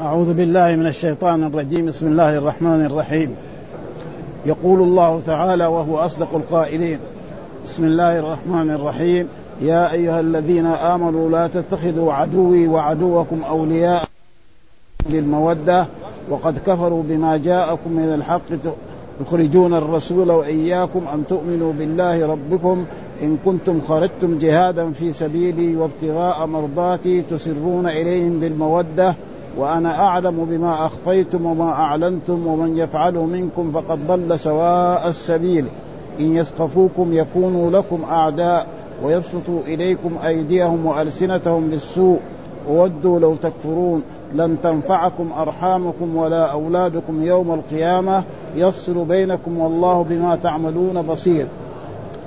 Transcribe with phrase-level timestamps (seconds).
[0.00, 1.86] أعوذ بالله من الشيطان الرجيم.
[1.86, 3.36] بسم الله الرحمن الرحيم.
[4.46, 6.98] يقول الله تعالى وهو أصدق القائلين
[7.64, 9.28] بسم الله الرحمن الرحيم.
[9.60, 14.04] يا أيها الذين آمنوا لا تتخذوا عدوي وعدوكم أولياء
[15.10, 15.86] بالمودة
[16.30, 18.42] وقد كفروا بما جاءكم من الحق.
[19.20, 22.84] يخرجون الرسول وإياكم أن تؤمنوا بالله ربكم.
[23.22, 29.14] إن كنتم خرجتم جهادا في سبيلي وابتغاء مرضاتي تسرون إليهم بالمودة.
[29.56, 35.66] وأنا أعلم بما أخفيتم وما أعلنتم ومن يفعله منكم فقد ضل سواء السبيل.
[36.20, 38.66] إن يثقفوكم يكونوا لكم أعداء
[39.04, 42.18] ويبسطوا إليكم أيديهم وألسنتهم بالسوء
[42.68, 44.02] وودوا لو تكفرون.
[44.34, 48.22] لن تنفعكم أرحامكم ولا أولادكم يوم القيامة.
[48.56, 51.46] يفصل بينكم والله بما تعملون بصير.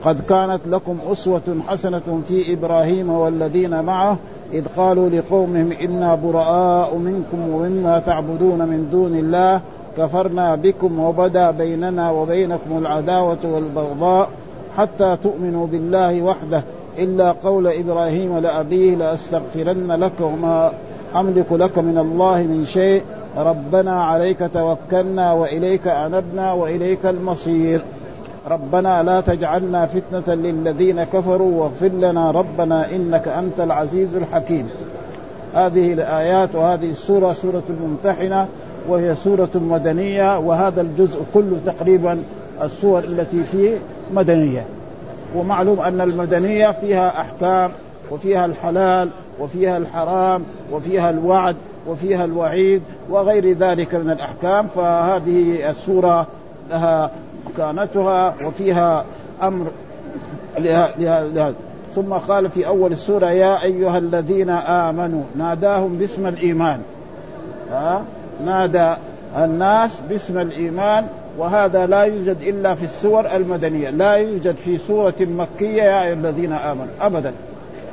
[0.05, 4.17] قد كانت لكم أسوة حسنة في إبراهيم والذين معه.
[4.53, 9.61] إذ قالوا لقومهم إنا براء منكم ومما تعبدون من دون الله
[9.97, 14.29] كفرنا بكم وبدا بيننا وبينكم العداوة والبغضاء
[14.77, 16.63] حتى تؤمنوا بالله وحده.
[16.97, 20.71] إلا قول إبراهيم لأبيه لأستغفرن لك وما
[21.15, 23.01] أملك لك من الله من شيء.
[23.37, 27.81] ربنا عليك توكلنا وإليك أنبنا وإليك المصير.
[28.49, 34.69] ربنا لا تجعلنا فتنة للذين كفروا واغفر لنا ربنا إنك أنت العزيز الحكيم.
[35.55, 38.47] هذه الآيات وهذه السورة سورة الممتحنة
[38.87, 42.23] وهي سورة مدنية وهذا الجزء كله تقريبا
[42.61, 43.77] السور التي فيه
[44.13, 44.65] مدنية.
[45.35, 47.71] ومعلوم أن المدنية فيها أحكام
[48.11, 51.55] وفيها الحلال وفيها الحرام وفيها الوعد
[51.87, 56.27] وفيها الوعيد وغير ذلك من الأحكام فهذه السورة
[56.69, 57.11] لها
[57.45, 59.05] مكانتها وفيها
[59.41, 59.67] أمر
[60.59, 61.53] لهذا
[61.95, 66.79] ثم قال في أول السورة يا أيها الذين آمنوا ناداهم باسم الإيمان.
[67.71, 68.03] ها؟
[68.45, 68.93] نادى
[69.37, 73.89] الناس باسم الإيمان وهذا لا يوجد إلا في السور المدنية.
[73.89, 77.33] لا يوجد في سورة مكية يا أيها الذين آمنوا ابدا.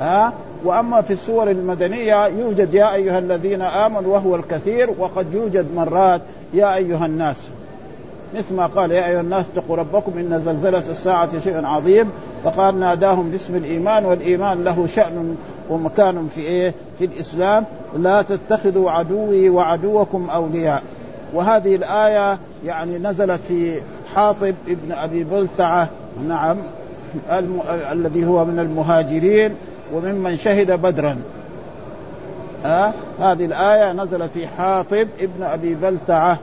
[0.01, 0.33] ها؟
[0.63, 6.21] وأما في السور المدنية يوجد يا أيها الذين آمنوا وهو الكثير وقد يوجد مرات
[6.53, 7.37] يا أيها الناس
[8.35, 12.09] مثل ما قال يا أيها الناس اتقوا ربكم إن زلزلة الساعة شيء عظيم.
[12.43, 15.35] فقال ناداهم باسم الإيمان والإيمان له شأن
[15.69, 17.65] ومكان في إيه؟ في الإسلام.
[17.97, 20.83] لا تتخذوا عدوي وعدوكم أولياء.
[21.33, 23.81] وهذه الآية يعني نزلت في
[24.15, 25.87] حاطب ابن أبي بلتعة.
[26.27, 26.57] نعم
[27.31, 27.59] الم...
[27.91, 29.55] الذي هو من المهاجرين
[29.93, 31.17] وممن شهد بدرا.
[32.65, 36.39] ها؟ هذه الآية نزلت في حاطب ابن أبي بلتعة.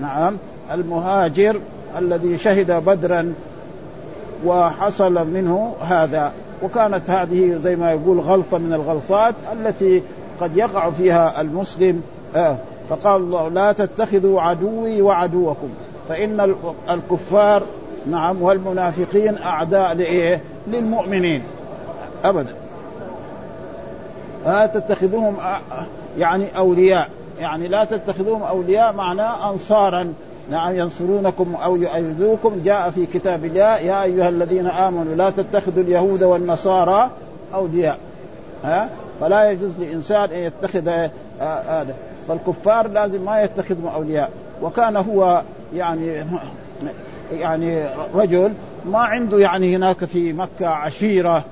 [0.00, 0.36] نعم
[0.74, 1.60] المهاجر
[1.98, 3.34] الذي شهد بدرا
[4.46, 6.32] وحصل منه هذا.
[6.62, 10.02] وكانت هذه زي ما يقول غلطة من الغلطات التي
[10.40, 12.02] قد يقع فيها المسلم.
[12.36, 12.56] آه
[12.88, 15.68] فقال الله لا تتخذوا عدوي وعدوكم
[16.08, 16.54] فإن
[16.90, 17.62] الكفار
[18.10, 21.42] نعم والمنافقين أعداء لإيه؟ للمؤمنين.
[22.24, 22.54] ابدا.
[24.46, 25.36] لا تتخذوهم
[26.18, 27.08] يعني أولياء.
[27.40, 30.12] يعني لا تتخذوهم أولياء معناه انصارا.
[30.50, 32.62] نعم ينصرونكم أو يؤيدوكم.
[32.64, 37.10] جاء في كتاب الله يا أيها الذين آمنوا لا تتخذوا اليهود والنصارى
[37.54, 37.98] أولياء.
[38.64, 38.88] ها؟
[39.20, 40.88] فلا يجوز لإنسان أن يتخذ
[41.40, 41.94] هذا
[42.28, 44.30] فالكفار لازم ما يتخذهم أولياء.
[44.62, 45.42] وكان هو
[45.74, 46.24] يعني
[47.32, 47.84] يعني
[48.14, 48.52] رجل
[48.86, 51.44] ما عنده يعني هناك في مكة عشيرة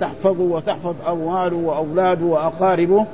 [0.00, 3.06] تحفظه وتحفظ أمواله وأولاده وأقاربه.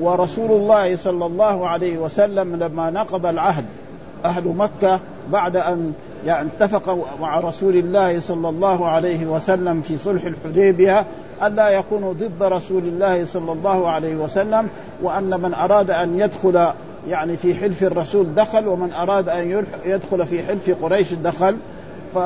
[0.00, 3.64] ورسول الله صلى الله عليه وسلم لما نقض العهد
[4.24, 5.00] أهل مكة
[5.32, 5.92] بعد أن
[6.26, 11.04] يعني اتفقوا مع رسول الله صلى الله عليه وسلم في صلح الحديبية
[11.42, 14.68] ألا يكونوا ضد رسول الله صلى الله عليه وسلم
[15.02, 16.66] وأن من أراد أن يدخل
[17.08, 21.56] يعني في حلف الرسول دخل ومن أراد أن يدخل في حلف قريش دخل
[22.14, 22.18] ف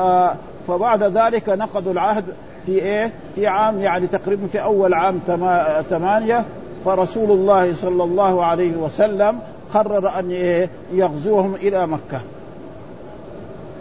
[0.67, 2.23] فبعد ذلك نقضوا العهد
[2.65, 5.19] في إيه؟ في عام يعني تقريبا في أول عام
[5.89, 6.45] ثمانيه
[6.85, 9.39] فرسول الله صلى الله عليه وسلم
[9.73, 10.31] قرر أن
[10.93, 12.21] يغزوهم إلى مكة.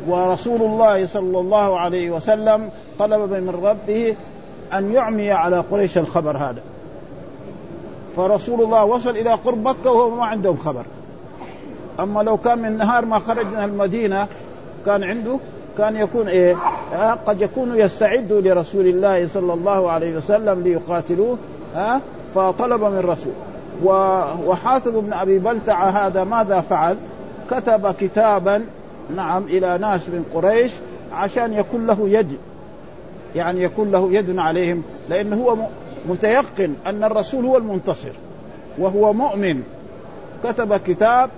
[0.09, 4.17] ورسول الله صلى الله عليه وسلم طلب من ربه
[4.73, 6.62] أن يعمي على قريش الخبر هذا.
[8.17, 10.85] فرسول الله وصل إلى قرب مكة وهو ما عندهم خبر.
[12.00, 14.27] أما لو كان من نهار ما خرج من المدينة
[14.87, 15.39] كان عنده
[15.79, 16.57] كان يكون إيه
[17.27, 21.37] قد يكون يستعد لرسول الله صلى الله عليه وسلم ليقاتلوه
[21.75, 22.00] ها
[22.35, 23.33] فطلب من رسول.
[24.47, 26.97] وحاتم بن أبي بلتع هذا ماذا فعل؟
[27.51, 28.65] كتب كتابا
[29.17, 30.73] نعم إلى ناس من قريش
[31.13, 32.37] عشان يكون له يد.
[33.37, 35.57] يعني يكون له يد عليهم لأنه هو
[36.09, 38.13] متيقن أن الرسول هو المنتصر
[38.79, 39.63] وهو مؤمن.
[40.45, 41.31] كتب كتاب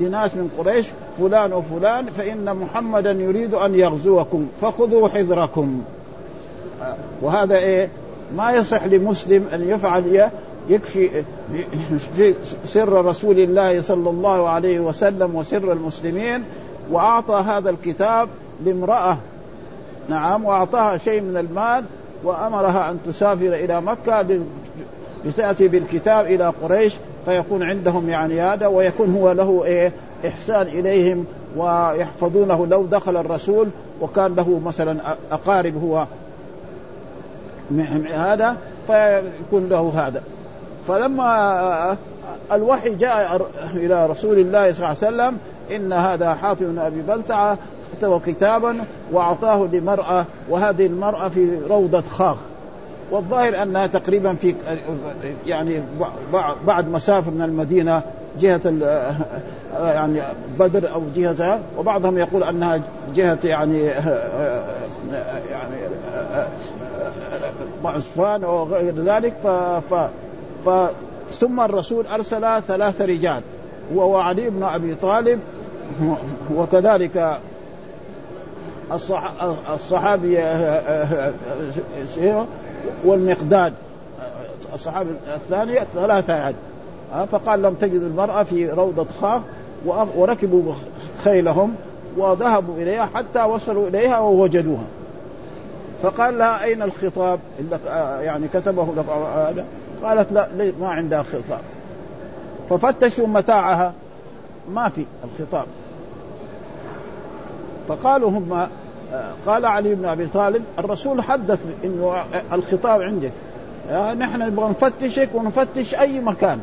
[0.00, 0.86] لناس من قريش
[1.18, 5.82] فلان وفلان فإن محمدا يريد أن يغزوكم فخذوا حذركم.
[7.22, 7.88] وهذا إيه؟
[8.36, 10.30] ما يصح لمسلم أن يفعل
[10.68, 11.10] يكفي
[12.16, 12.34] في
[12.64, 16.44] سر رسول الله صلى الله عليه وسلم وسر المسلمين
[16.90, 18.28] وأعطى هذا الكتاب
[18.64, 19.16] لامرأة.
[20.08, 21.84] نعم وأعطاها شيء من المال
[22.24, 24.26] وأمرها أن تسافر إلى مكة
[25.24, 26.94] لتأتي بالكتاب إلى قريش
[27.24, 29.92] فيكون عندهم يعني هذا ويكون هو له إيه
[30.26, 31.24] إحسان إليهم
[31.56, 33.68] ويحفظونه لو دخل الرسول
[34.00, 35.00] وكان له مثلا
[35.32, 36.06] أقارب هو
[38.14, 38.56] هذا
[38.86, 40.22] فيكون له هذا.
[40.88, 41.96] فلما
[42.52, 45.36] الوحي جاء إلى رسول الله صلى الله عليه وسلم
[45.76, 47.58] إن هذا حاطب بن أبي بلتعة
[47.98, 48.76] كتب كتابا
[49.12, 52.36] وأعطاه لمرأة وهذه المرأة في روضة خاخ
[53.10, 54.54] والظاهر انها تقريبا في
[55.46, 55.82] يعني
[56.66, 58.02] بعد مسافة من المدينة
[58.40, 58.60] جهة
[59.80, 60.20] يعني
[60.58, 62.80] بدر أو جهه وبعضهم يقول أنها
[63.14, 63.82] جهة يعني
[65.50, 65.80] يعني
[67.86, 69.46] عصفان وغير ذلك ف,
[69.94, 70.08] ف,
[70.64, 70.90] ف
[71.32, 73.42] ثم الرسول أرسل ثلاث رجال
[73.96, 75.40] هو علي بن أبي طالب
[76.54, 77.38] وكذلك
[79.74, 80.38] الصحابي
[83.04, 83.72] والمقداد
[84.74, 86.56] الصحابي الثاني ثلاثة يعني.
[87.32, 89.42] فقال لم تجد المرأة في روضة خاف
[90.16, 90.72] وركبوا
[91.24, 91.74] خيلهم
[92.16, 94.84] وذهبوا إليها حتى وصلوا إليها ووجدوها.
[96.02, 97.38] فقال لها أين الخطاب
[98.20, 99.64] يعني كتبه لك هذا؟
[100.02, 101.60] قالت لا ما عندها خطاب.
[102.70, 103.92] ففتشوا متاعها.
[104.70, 105.66] ما في الخطاب.
[107.88, 108.68] فقالوا هم
[109.46, 113.32] قال علي بن أبي طالب الرسول حدث إنه الخطاب عندك.
[114.18, 116.60] نحن نبغى نفتشك ونفتش أي مكان.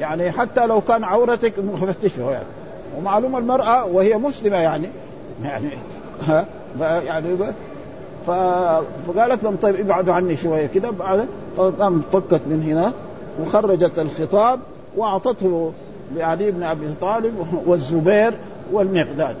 [0.00, 2.44] يعني حتى لو كان عورتك نفتشه يعني.
[2.98, 4.88] ومعلومه المرأة وهي مسلمة يعني.
[5.42, 5.68] يعني
[6.80, 7.36] يعني.
[8.26, 10.92] فقالت لهم طيب ابعدوا عني شوية كده
[11.56, 12.92] فقام فكت من هنا
[13.40, 14.60] وخرجت الخطاب
[14.96, 15.72] وأعطته
[16.16, 18.32] لعلي بن أبي طالب والزبير
[18.72, 19.36] والمقداد.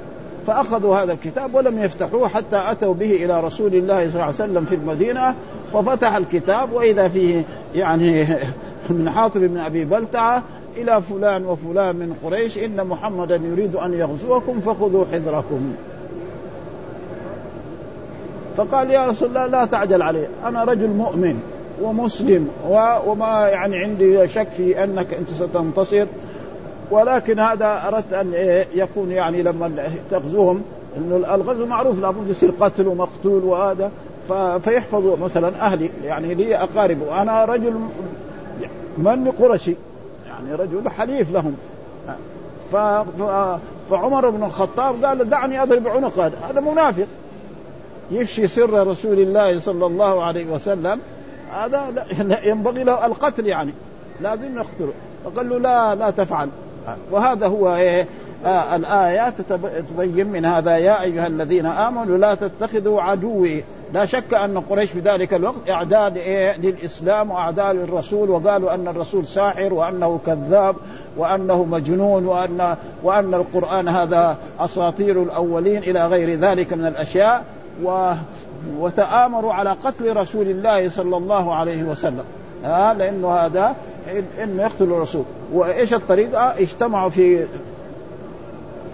[0.46, 4.64] فأخذوا هذا الكتاب ولم يفتحوه حتى أتوا به إلى رسول الله صلى الله عليه وسلم
[4.64, 5.34] في المدينة
[5.72, 7.44] ففتح الكتاب وإذا فيه
[7.74, 8.26] يعني
[8.90, 10.42] من حاطب بن أبي بلتعة
[10.76, 15.74] إلى فلان وفلان من قريش إن محمدا يريد أن يغزوكم فخذوا حذركم.
[18.56, 20.26] فقال يا رسول الله لا تعجل علي.
[20.44, 21.40] أنا رجل مؤمن
[21.82, 22.48] ومسلم
[23.06, 26.06] وما يعني عندي شك في أنك أنت ستنتصر.
[26.90, 28.32] ولكن هذا أردت أن
[28.74, 29.70] يكون يعني لما
[30.10, 30.62] تغزوهم
[30.96, 33.90] انه الغزو معروف لابد يصير قتل ومقتول وهذا.
[34.64, 35.90] فيحفظوا مثلا أهلي.
[36.04, 37.02] يعني لي أقارب.
[37.02, 37.74] وأنا رجل
[38.98, 39.74] من قرشي.
[40.26, 41.56] يعني رجل حليف لهم.
[42.72, 42.76] ف...
[43.90, 46.30] فعمر بن الخطاب قال دعني أضرب عنقه.
[46.50, 47.06] هذا منافق.
[48.12, 51.00] يفشي سر رسول الله صلى الله عليه وسلم.
[51.52, 52.06] هذا
[52.44, 53.72] ينبغي له القتل يعني.
[54.20, 54.92] لازم نقتله
[55.24, 56.48] فقال له لا لا تفعل.
[57.10, 58.06] وهذا هو إيه؟
[58.46, 59.34] آه الآيات
[59.90, 60.76] تبين من هذا.
[60.76, 63.64] يا أيها الذين آمنوا لا تتخذوا عدوي.
[63.92, 68.30] لا شك أن قريش في ذلك الوقت أعداء إيه؟ للإسلام وأعداء للرسول.
[68.30, 70.76] وقالوا أن الرسول ساحر وأنه كذاب
[71.16, 77.44] وأنه مجنون وأن وأن القرآن هذا أساطير الأولين إلى غير ذلك من الأشياء.
[77.84, 78.12] و
[78.78, 82.24] وتآمروا على قتل رسول الله صلى الله عليه وسلم.
[82.64, 83.74] آه لأنه هذا
[84.42, 85.24] إنه يقتل الرسول.
[85.52, 87.46] وإيش الطريقة؟ اجتمعوا في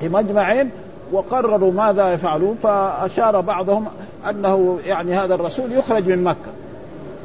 [0.01, 0.65] في مجمع
[1.13, 3.87] وقرروا ماذا يفعلون فأشار بعضهم
[4.31, 6.51] أنه يعني هذا الرسول يخرج من مكة.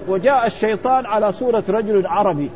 [0.07, 2.49] وجاء الشيطان على صورة رجل عربي.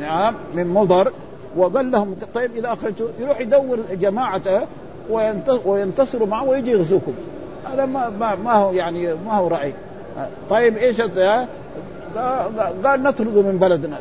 [0.00, 1.12] نعم من مضر.
[1.56, 4.60] وقال لهم طيب إذا أخرجوا يروح يدور جماعته
[5.64, 7.12] وينتصروا معه ويجي يغزوكم.
[7.64, 9.72] هذا ما, ما, ما هو يعني ما هو رأي.
[10.50, 11.00] طيب إيش
[12.84, 13.96] قال نطرده من بلدنا.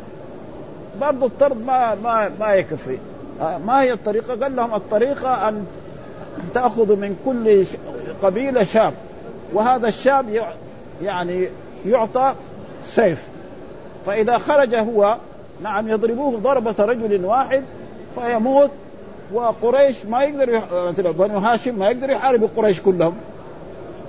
[1.02, 2.98] برضه الطرد ما ما ما يكفي.
[3.40, 5.66] ما هي الطريقة؟ قال لهم الطريقة أن
[6.54, 7.66] تاخذوا من كل
[8.24, 8.94] قبيلة شاب.
[9.54, 10.26] وهذا الشاب
[11.04, 11.48] يعني
[11.86, 12.36] يعطى
[12.86, 13.28] سيف.
[14.06, 15.18] فإذا خرج هو
[15.64, 17.64] نعم يضربوه ضربة رجل واحد
[18.16, 18.72] فيموت.
[19.34, 20.62] وقريش ما يقدر
[21.12, 23.16] بنو هاشم ما يقدر يحاربوا قريش كلهم.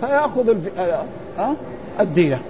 [0.00, 0.78] فيأخذ الف...
[1.38, 1.54] أه؟
[2.00, 2.40] الدية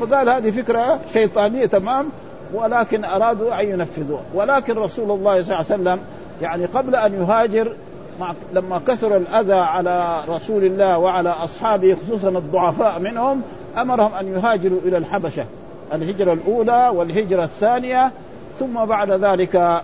[0.00, 2.08] فقال هذه فكرة شيطانية تمام
[2.54, 5.98] ولكن أرادوا أن ينفذوها ولكن رسول الله صلى الله عليه وسلم
[6.42, 7.72] يعني قبل أن يهاجر
[8.20, 13.42] مع لما كثر الأذى على رسول الله وعلى أصحابه خصوصا الضعفاء منهم
[13.78, 15.44] أمرهم أن يهاجروا إلى الحبشة
[15.92, 18.10] الهجرة الأولى والهجرة الثانية
[18.58, 19.82] ثم بعد ذلك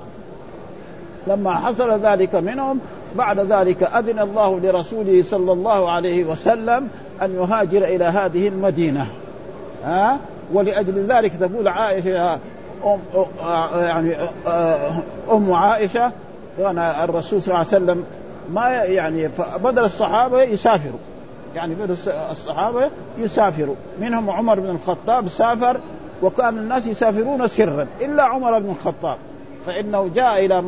[1.26, 2.80] لما حصل ذلك منهم
[3.16, 6.88] بعد ذلك أذن الله لرسوله صلى الله عليه وسلم
[7.22, 9.06] أن يهاجر إلى هذه المدينة.
[9.84, 10.18] ها؟
[10.52, 12.38] ولأجل ذلك تقول عائشة
[12.84, 12.98] أم
[13.74, 14.16] يعني
[15.30, 16.12] أم عائشة
[16.58, 18.04] كان الرسول صلى الله عليه وسلم
[18.52, 19.30] ما يعني
[19.64, 20.98] بدل الصحابة يسافروا.
[21.56, 21.96] يعني بدل
[22.30, 23.74] الصحابة يسافروا.
[24.00, 25.76] منهم عمر بن الخطاب سافر
[26.22, 29.16] وكان الناس يسافرون سرا إلا عمر بن الخطاب.
[29.66, 30.62] فإنه جاء إلى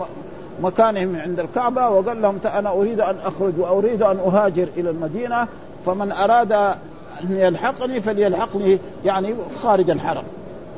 [0.62, 5.48] مكانهم عند الكعبة وقال لهم أنا أريد أن أخرج وأريد أن أهاجر إلى المدينة
[5.86, 6.76] فمن أراد أن
[7.30, 10.24] يلحقني فليلحقني يعني خارج الحرم.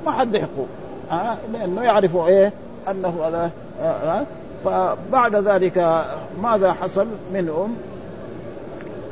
[0.06, 0.66] ما حد يحقه.
[1.12, 2.52] آه لأنه يعرف إيه؟
[2.90, 4.24] أنه هذا آه آه.
[4.64, 6.04] فبعد ذلك
[6.42, 7.76] ماذا حصل منهم؟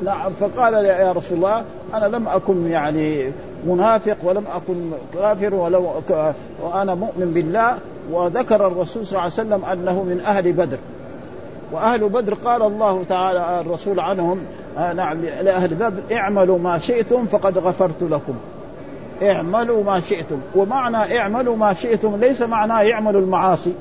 [0.03, 3.31] نعم فقال يا رسول الله أنا لم أكن يعني
[3.67, 5.91] منافق ولم أكن كافر ولو
[6.63, 7.77] وأنا مؤمن بالله.
[8.11, 10.77] وذكر الرسول صلى الله عليه وسلم أنه من أهل بدر.
[11.71, 14.39] وأهل بدر قال الله تعالى الرسول عنهم
[14.77, 18.33] آه نعم لأهل بدر اعملوا ما شئتم فقد غفرت لكم.
[19.23, 20.39] اعملوا ما شئتم.
[20.55, 23.73] ومعنى اعملوا ما شئتم ليس معناه اعملوا المعاصي.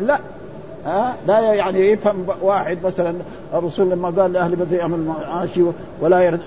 [0.00, 0.18] لا
[0.86, 3.14] ها لا يعني يفهم واحد مثلا
[3.54, 5.62] الرسول لما قال لأهل بدر اعمل معاشي
[6.00, 6.38] ولا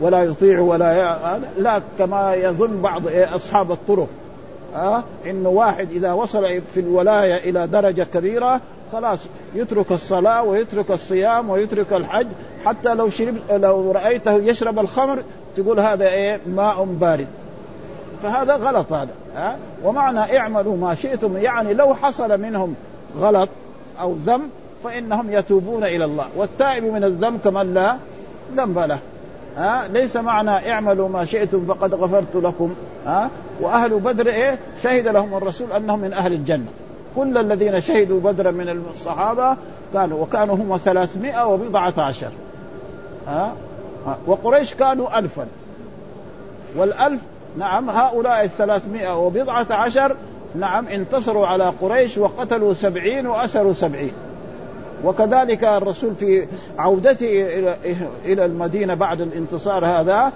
[0.00, 1.16] ولا يطيع ولا
[1.58, 3.02] لا كما يظن بعض
[3.34, 4.08] أصحاب الطرق.
[4.74, 8.60] ها إنه واحد إذا وصل في الولاية إلى درجة كبيرة
[8.92, 12.26] خلاص يترك الصلاة ويترك الصيام ويترك الحج.
[12.64, 15.22] حتى لو شرب لو رأيته يشرب الخمر
[15.56, 17.26] تقول هذا إيه؟ ماء بارد.
[18.22, 22.74] فهذا غلط هذا ها؟ ومعنى اعملوا ما شئتم يعني لو حصل منهم
[23.20, 23.48] غلط
[24.00, 24.50] أو ذنب
[24.84, 26.26] فإنهم يتوبون إلى الله.
[26.36, 27.96] والتائب من الذنب كمن لا
[28.56, 28.98] ذنب له
[29.56, 32.74] ها؟ ليس معنى اعملوا ما شئتم فقد غفرت لكم
[33.06, 36.66] ها؟ وأهل بدر إيه؟ شهد لهم الرسول أنهم من أهل الجنة.
[37.16, 39.56] كل الذين شهدوا بدرا من الصحابة
[39.92, 42.30] كانوا وكانوا هم ثلاثمائة وبضعة عشر.
[43.28, 43.52] ها؟
[44.26, 45.46] وقريش كانوا ألفا.
[46.76, 47.20] والألف
[47.58, 50.16] نعم هؤلاء الثلاثمائة وبضعة عشر
[50.54, 54.12] نعم انتصروا على قريش وقتلوا سبعين وأسروا سبعين.
[55.04, 56.46] وكذلك الرسول في
[56.78, 57.76] عودته إلى
[58.24, 60.32] إلى المدينة بعد الانتصار هذا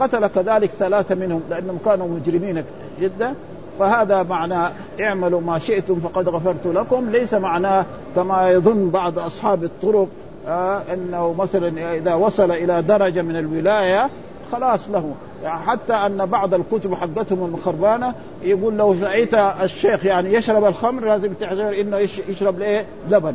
[0.00, 2.64] قتل كذلك ثلاثة منهم لأنهم كانوا مجرمين
[3.00, 3.34] جدا.
[3.78, 7.10] فهذا معنى اعملوا ما شئتم فقد غفرت لكم.
[7.10, 7.84] ليس معناه
[8.16, 10.08] كما يظن بعض أصحاب الطرق
[10.46, 14.10] آه إنه مثلا إذا وصل إلى درجة من الولاية
[14.52, 15.14] خلاص له.
[15.44, 21.32] يعني حتى أن بعض الكتب حقتهم المخربانة يقول لو رايت الشيخ يعني يشرب الخمر لازم
[21.32, 21.96] تعتبر إنه
[22.28, 23.34] يشرب؟ لبن.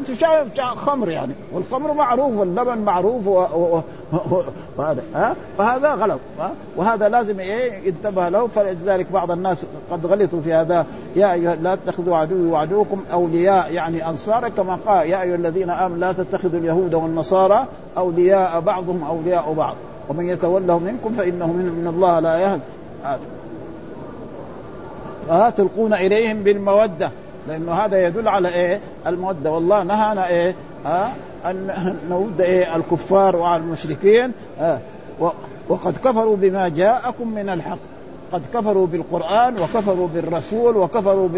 [0.00, 3.26] أنت شايف خمر يعني والخمر معروف واللبن معروف
[4.76, 8.46] وهذا ها؟ فهذا غلط ها؟ وهذا لازم إيه ينتبه له.
[8.46, 10.86] فلذلك بعض الناس قد غلطوا في هذا.
[11.16, 15.98] يا أيها لا تتخذوا عدوي وعدوكم أولياء يعني انصارا كما قال يا أيها الذين آمنوا
[15.98, 19.76] لا تتخذوا اليهود والنصارى أولياء بعضهم أولياء بعض.
[20.08, 22.62] ومن يتولهم منكم فإنه من, الله لا يهدي.
[25.28, 27.10] ها تلقون إليهم بالمودة.
[27.48, 29.50] لأنه هذا يدل على إيه؟ المودة.
[29.50, 31.12] والله نهانا إيه؟ ها؟
[31.46, 34.78] أن نود إيه؟ الكفار وعلى المشركين آه
[35.68, 37.78] وقد كفروا بما جاءكم من الحق.
[38.32, 41.28] قد كفروا بالقرآن وكفروا بالرسول وكفروا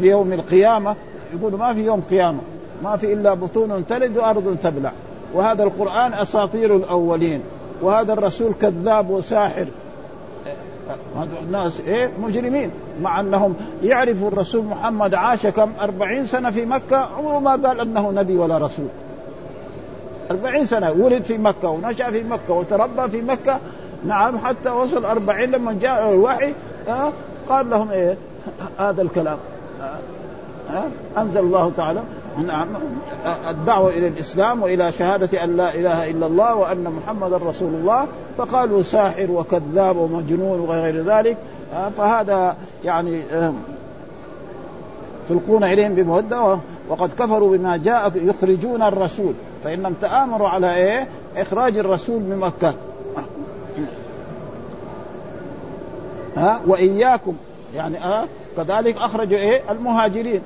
[0.00, 0.96] بيوم القيامة.
[1.34, 2.40] يقولوا ما في يوم قيامة.
[2.84, 4.92] ما في إلا بطون تلد وأرض تبلع.
[5.34, 7.40] وهذا القرآن أساطير الأولين.
[7.82, 9.66] وهذا الرسول كذاب وساحر.
[11.42, 12.70] الناس إيه؟ مجرمين.
[13.02, 16.96] مع أنهم يعرفوا الرسول محمد عاش كم؟ أربعين سنة في مكة.
[16.96, 18.86] عمره ما قال أنه نبي ولا رسول.
[20.30, 23.60] أربعين سنة ولد في مكة ونشأ في مكة وتربى في مكة.
[24.06, 26.54] نعم حتى وصل أربعين لما جاء الوحي.
[26.88, 27.12] آه
[27.48, 28.16] قال لهم إيه؟
[28.78, 29.38] هذا الكلام.
[29.82, 29.98] آه
[30.76, 32.02] آه أنزل الله تعالى.
[32.38, 32.68] نعم.
[33.50, 38.06] الدعوة إلى الإسلام وإلى شهادة أن لا إله إلا الله وأن محمدا رسول الله
[38.38, 41.36] فقالوا ساحر وكذاب ومجنون وغير ذلك.
[41.96, 43.22] فهذا يعني
[45.28, 46.58] تلقون إليهم بمودة
[46.88, 49.34] وقد كفروا بما جاء يخرجون الرسول.
[49.64, 52.74] فإنهم تآمروا على إيه؟ إخراج الرسول من مكة.
[56.36, 57.36] ها وإياكم.
[57.74, 58.24] يعني آه
[58.56, 60.40] كذلك أخرجوا إيه؟ المهاجرين.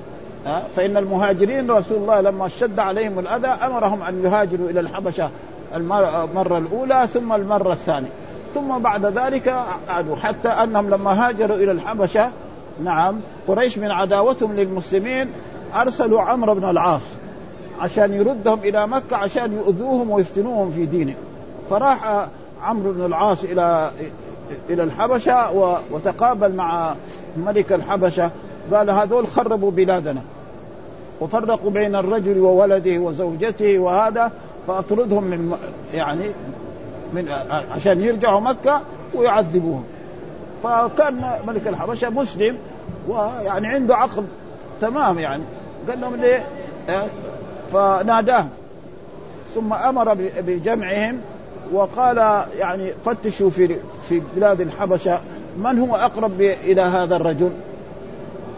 [0.77, 5.31] فإن المهاجرين رسول الله لما اشتد عليهم الأذى أمرهم أن يهاجروا إلى الحبشة
[5.75, 8.09] المرة الأولى ثم المرة الثانية.
[8.55, 12.31] ثم بعد ذلك عادوا حتى أنهم لما هاجروا إلى الحبشة
[12.85, 15.31] نعم قريش من عداوتهم للمسلمين
[15.75, 17.03] أرسلوا عمرو بن العاص
[17.81, 21.17] عشان يردهم إلى مكة عشان يؤذوهم ويفتنوهم في دينهم.
[21.71, 22.27] فراح
[22.63, 23.91] عمرو بن العاص إلى
[24.71, 25.53] إلى الحبشة
[25.91, 26.95] وتقابل مع
[27.37, 28.31] ملك الحبشة.
[28.73, 30.23] قال هذول خربوا بلادنا.
[31.21, 34.33] وفرقوا بين الرجل وولده وزوجته وهذا
[34.67, 35.57] فأطردهم من
[35.95, 36.25] يعني
[37.13, 37.29] من
[37.71, 38.81] عشان يرجعوا مكة
[39.15, 39.85] ويعذبوهم.
[40.63, 42.59] فكان ملك الحبشة مسلم
[43.09, 44.25] ويعني عنده عقل
[44.81, 45.43] تمام يعني.
[45.89, 46.47] قال لهم ليه؟
[47.73, 48.49] فناداهم.
[49.55, 50.15] ثم أمر
[50.47, 51.21] بجمعهم
[51.73, 53.77] وقال يعني فتشوا في
[54.09, 55.21] في بلاد الحبشة
[55.59, 57.51] من هو أقرب إلى هذا الرجل؟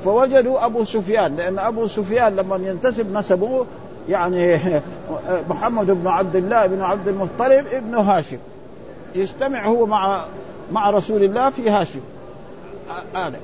[0.09, 3.67] فوجدوا أبو سفيان لأن أبو سفيان لما ينتسب نسبه
[4.09, 4.61] يعني
[5.51, 8.39] محمد بن عبد الله بن عبد المطلب ابن هاشم.
[9.15, 10.25] يجتمع هو مع
[10.73, 12.01] مع رسول الله في هاشم.
[13.15, 13.39] هذا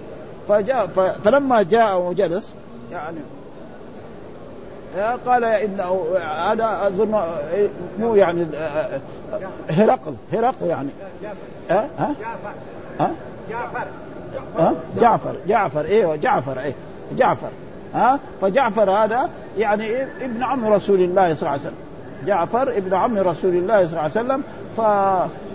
[0.49, 0.87] فجاء
[1.25, 2.55] فلما جاء وجلس
[2.93, 3.19] يعني
[5.27, 7.23] قال إنه هذا أظن
[7.99, 8.47] مو يعني
[9.71, 10.89] هرقل هرقل يعني.
[11.71, 12.15] ها؟ ها
[13.01, 13.11] ها؟
[13.51, 13.87] جعفر.
[14.59, 16.73] ها؟ جعفر جعفر أيوه جعفر إيه
[17.17, 17.49] جعفر
[17.95, 21.75] ها؟ فجعفر هذا يعني ابن عم رسول الله صلى الله عليه وسلم.
[22.27, 24.43] جعفر ابن عم رسول الله صلى الله عليه وسلم.
[24.77, 24.81] ف...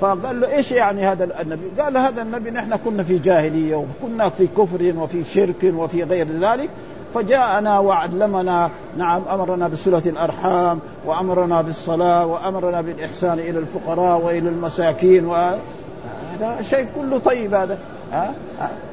[0.01, 4.47] فقال له إيش يعني هذا النبي؟ قال هذا النبي نحن كنا في جاهلية وكنا في
[4.57, 6.69] كفر وفي شرك وفي غير ذلك.
[7.13, 16.61] فجاءنا وعلمنا نعم أمرنا بصله الأرحام وأمرنا بالصلاة وأمرنا بالإحسان إلى الفقراء وإلى المساكين وهذا
[16.69, 17.77] شيء كله طيب هذا.
[18.11, 18.33] ها؟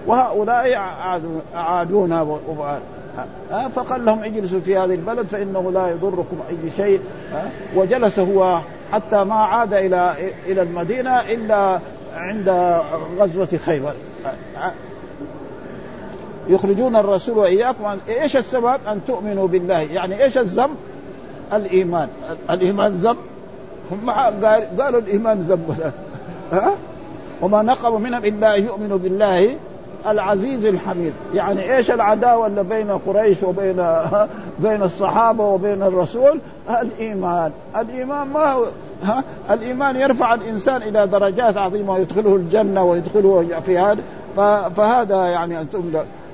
[0.06, 0.75] وهؤلاء
[1.54, 2.38] اعادونا
[3.75, 7.00] فقال لهم اجلسوا في هذه البلد فإنه لا يضركم أي شيء
[7.76, 8.61] وجلس هو
[8.92, 10.14] حتى ما عاد إلى
[10.46, 11.80] إلى المدينة إلا
[12.14, 12.49] عند
[13.18, 13.92] غزوة خيبر
[16.49, 20.76] يخرجون الرسول وإياكم إيش السبب؟ أن تؤمنوا بالله، يعني إيش الذنب؟
[21.52, 22.08] الإيمان،
[22.50, 23.16] الإيمان ذنب؟
[23.92, 24.11] هم
[24.80, 25.76] قالوا الإيمان ذنب.
[26.52, 26.73] ها؟
[27.43, 29.57] وما نقموا منهم إلا ان يؤمنوا بالله
[30.07, 31.12] العزيز الحميد.
[31.35, 33.76] يعني إيش العداوة اللي بين قريش وبين
[34.64, 36.40] بين الصحابة وبين الرسول؟
[36.83, 37.53] الإيمان.
[37.77, 38.64] الإيمان ما هو
[39.03, 44.03] ها؟ الإيمان يرفع الإنسان إلى درجات عظيمة ويدخله الجنة ويدخله في هذا.
[44.77, 45.83] فهذا يعني أنتم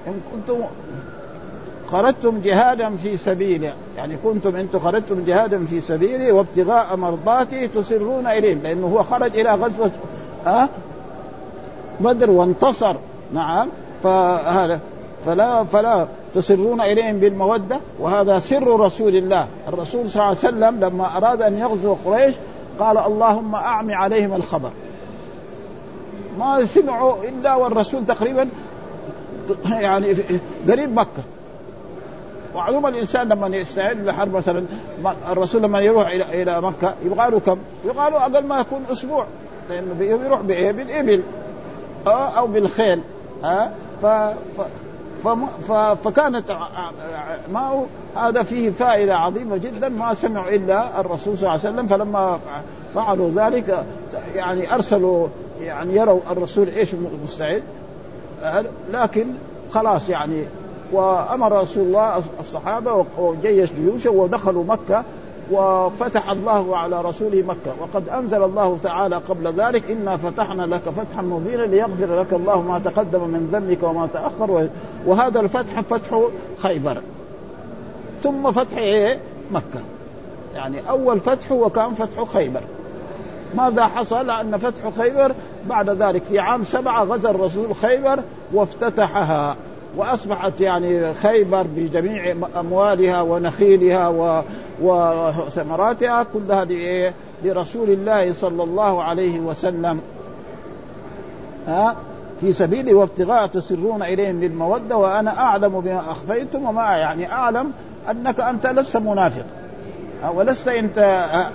[0.06, 0.60] إن كنتم
[1.92, 8.58] خرجتم جهادا في سبيله يعني كنتم أنتم خرجتم جهادا في سبيله وابتغاء مرضاتي تسرون إليهم
[8.62, 9.90] لأنه هو خرج إلى غزوه
[10.46, 10.68] ها؟
[12.00, 12.96] بدر وانتصر.
[13.34, 13.68] نعم.
[14.02, 14.80] فهذا
[15.26, 17.78] فلا فلا تسرون إليهم بالمودة.
[18.00, 19.46] وهذا سر رسول الله.
[19.68, 22.34] الرسول صلى الله عليه وسلم لما أراد أن يغزو قريش
[22.78, 24.70] قال اللهم أعم عليهم الخبر.
[26.38, 28.48] ما سمعوا إلا والرسول تقريبا
[29.70, 30.16] يعني
[30.68, 31.22] قريب مكة.
[32.54, 34.64] معلوم الإنسان لما يستعد لحرب مثلا
[35.30, 39.26] الرسول لما يروح إلى إلى مكة يبغى له كم؟ يبغى له أقل ما يكون أسبوع.
[39.70, 41.22] لأنه بيروح بايه؟ بالابل
[42.06, 43.00] أو بالخيل
[43.44, 44.06] ها؟ ف...
[44.06, 45.28] ف...
[45.68, 45.72] ف...
[45.72, 46.56] فكانت
[47.52, 47.86] معه.
[48.16, 52.38] هذا فيه فائدة عظيمة جدا ما سمعوا إلا الرسول صلى الله عليه وسلم فلما
[52.94, 53.84] فعلوا ذلك
[54.34, 55.28] يعني أرسلوا
[55.60, 57.62] يعني يروا الرسول إيش مستعد.
[58.92, 59.26] لكن
[59.72, 60.44] خلاص يعني
[60.92, 65.04] وأمر رسول الله الصحابة وجيش جيوشه ودخلوا مكة.
[65.52, 67.74] وفتح الله على رسوله مكة.
[67.80, 72.78] وقد أنزل الله تعالى قبل ذلك إنا فتحنا لك فتحا مبينا ليغفر لك الله ما
[72.78, 74.68] تقدم من ذنبك وما تأخر.
[75.06, 76.20] وهذا الفتح فتح
[76.58, 77.00] خيبر.
[78.22, 79.18] ثم فتح إيه؟
[79.50, 79.80] مكة.
[80.54, 82.60] يعني أول فتح وكان فتح خيبر.
[83.54, 85.32] ماذا حصل؟ أن فتح خيبر
[85.68, 88.18] بعد ذلك في عام سبعة غزا الرسول خيبر
[88.52, 89.56] وافتتحها.
[89.96, 94.42] وأصبحت يعني خيبر بجميع أموالها ونخيلها و
[94.82, 96.64] وثمراتها كلها
[97.44, 100.00] لرسول الله صلى الله عليه وسلم.
[101.68, 101.96] ها؟
[102.40, 107.72] في سبيله وابتغاء تسرون إليهم بالمودة وأنا أعلم بما أخفيتم وما يعني أعلم
[108.10, 109.44] أنك أنت لست منافق.
[110.34, 110.98] ولست أنت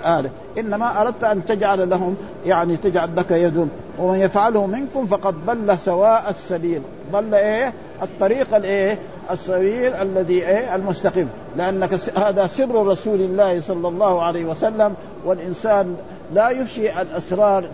[0.06, 3.68] آله إنما أردت أن تجعل لهم يعني تجعل لك يد.
[3.98, 6.82] ومن يفعله منكم فقد ضل سواء السبيل.
[7.12, 8.98] ضل إيه؟ الطريق الإيه؟
[9.30, 11.28] السبيل الذي إيه؟ المستقيم.
[11.56, 15.96] لأنك هذا سر رسول الله صلى الله عليه وسلم والإنسان
[16.34, 17.64] لا يفشي الأسرار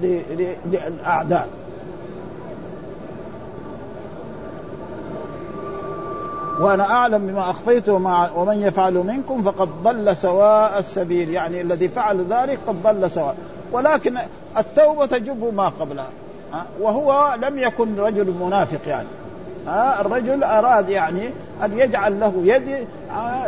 [0.72, 1.48] للأعداء.
[6.60, 7.88] وأنا أعلم بما أخفيت
[8.36, 11.30] ومن يفعل منكم فقد ضل سواء السبيل.
[11.30, 13.36] يعني الذي فعل ذلك قد ضل سواء.
[13.72, 14.18] ولكن
[14.56, 16.08] التوبة تجب ما قبلها.
[16.80, 19.08] وهو لم يكن رجل منافق يعني.
[19.66, 21.30] ها الرجل أراد يعني
[21.64, 22.86] أن يجعل له يد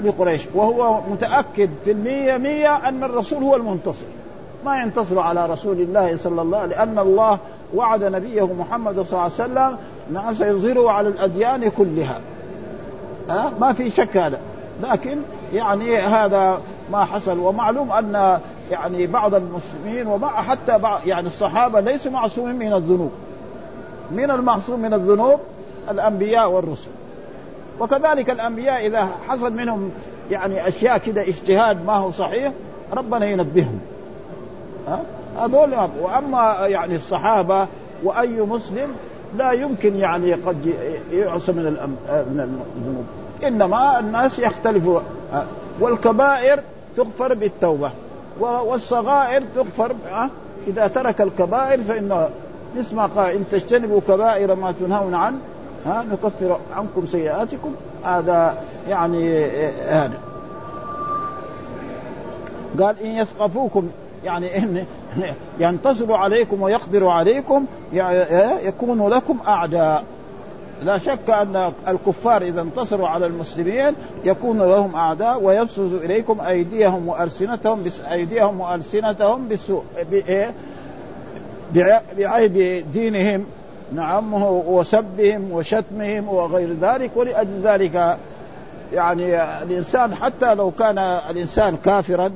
[0.01, 0.47] لقريش.
[0.55, 4.07] وهو متأكد في المية مية أن الرسول هو المنتصر.
[4.65, 7.39] ما ينتصر على رسول الله صلى الله عليه لأن الله
[7.75, 9.77] وعد نبيه محمد صلى الله عليه وسلم
[10.11, 12.21] أنه سيظهره على الأديان كلها.
[13.31, 14.39] ها ما في شك هذا.
[14.83, 15.19] لكن
[15.53, 16.61] يعني هذا
[16.93, 17.39] ما حصل.
[17.39, 18.39] ومعلوم أن
[18.71, 23.11] يعني بعض المسلمين ومع حتى بعض يعني الصحابة ليسوا معصومين من الذنوب.
[24.11, 25.41] من المعصوم من الذنوب؟
[25.91, 26.91] الأنبياء والرسل.
[27.81, 29.91] وكذلك الأنبياء إذا حصل منهم
[30.31, 32.53] يعني أشياء كده اجتهاد ما هو صحيح
[32.93, 33.81] ربنا ينبههم.
[34.89, 35.01] ها؟
[35.39, 37.67] هذول وأما يعني الصحابة
[38.05, 38.89] وأي مسلم
[39.37, 40.75] لا يمكن يعني قد
[41.13, 41.63] يعصى من
[42.09, 43.05] من الذنوب.
[43.45, 45.01] إنما الناس يختلفوا
[45.81, 46.61] والكبائر
[46.97, 47.91] تغفر بالتوبة.
[48.41, 49.95] والصغائر تغفر
[50.67, 52.29] إذا ترك الكبائر فإنه
[52.77, 55.39] مثل ما قال إن تجتنبوا كبائر ما تنهون عنه
[55.87, 57.75] ها نكفر عنكم سيئاتكم.
[58.05, 59.45] هذا يعني
[59.89, 60.19] هذا.
[62.81, 63.89] قال إن يثقفوكم
[64.25, 64.85] يعني إن
[65.61, 67.65] ينتصروا عليكم ويقدروا عليكم
[68.63, 70.05] يكونوا لكم أعداء.
[70.83, 73.95] لا شك أن الكفار إذا انتصروا على المسلمين
[74.25, 79.85] يكون لهم أعداء ويبسط إليكم أيديهم وألسنتهم بس أيديهم وألسنتهم بالسوء
[82.17, 83.45] بعيب دينهم.
[83.93, 88.19] نعم وسبهم وشتمهم وغير ذلك ولأجل ذلك
[88.93, 92.31] يعني الإنسان حتى لو كان الإنسان كافرا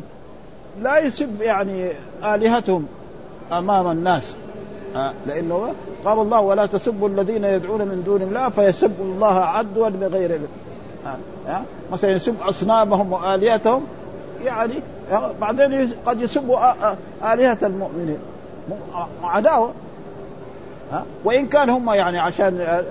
[0.83, 1.89] لا يسب يعني
[2.25, 2.87] آلهتهم
[3.53, 4.37] أمام الناس.
[5.27, 10.49] لأنه قال الله ولا تسبوا الذين يدعون من دون الله فيسبوا الله عدوا بغير علم.
[11.93, 13.83] مثلا يسب أصنامهم وآلهتهم
[14.45, 14.75] يعني
[15.41, 16.59] بعدين قد يسبوا
[17.23, 18.19] آلهة المؤمنين.
[19.23, 19.71] عداوة.
[20.93, 22.83] ها وإن كان هم يعني عشان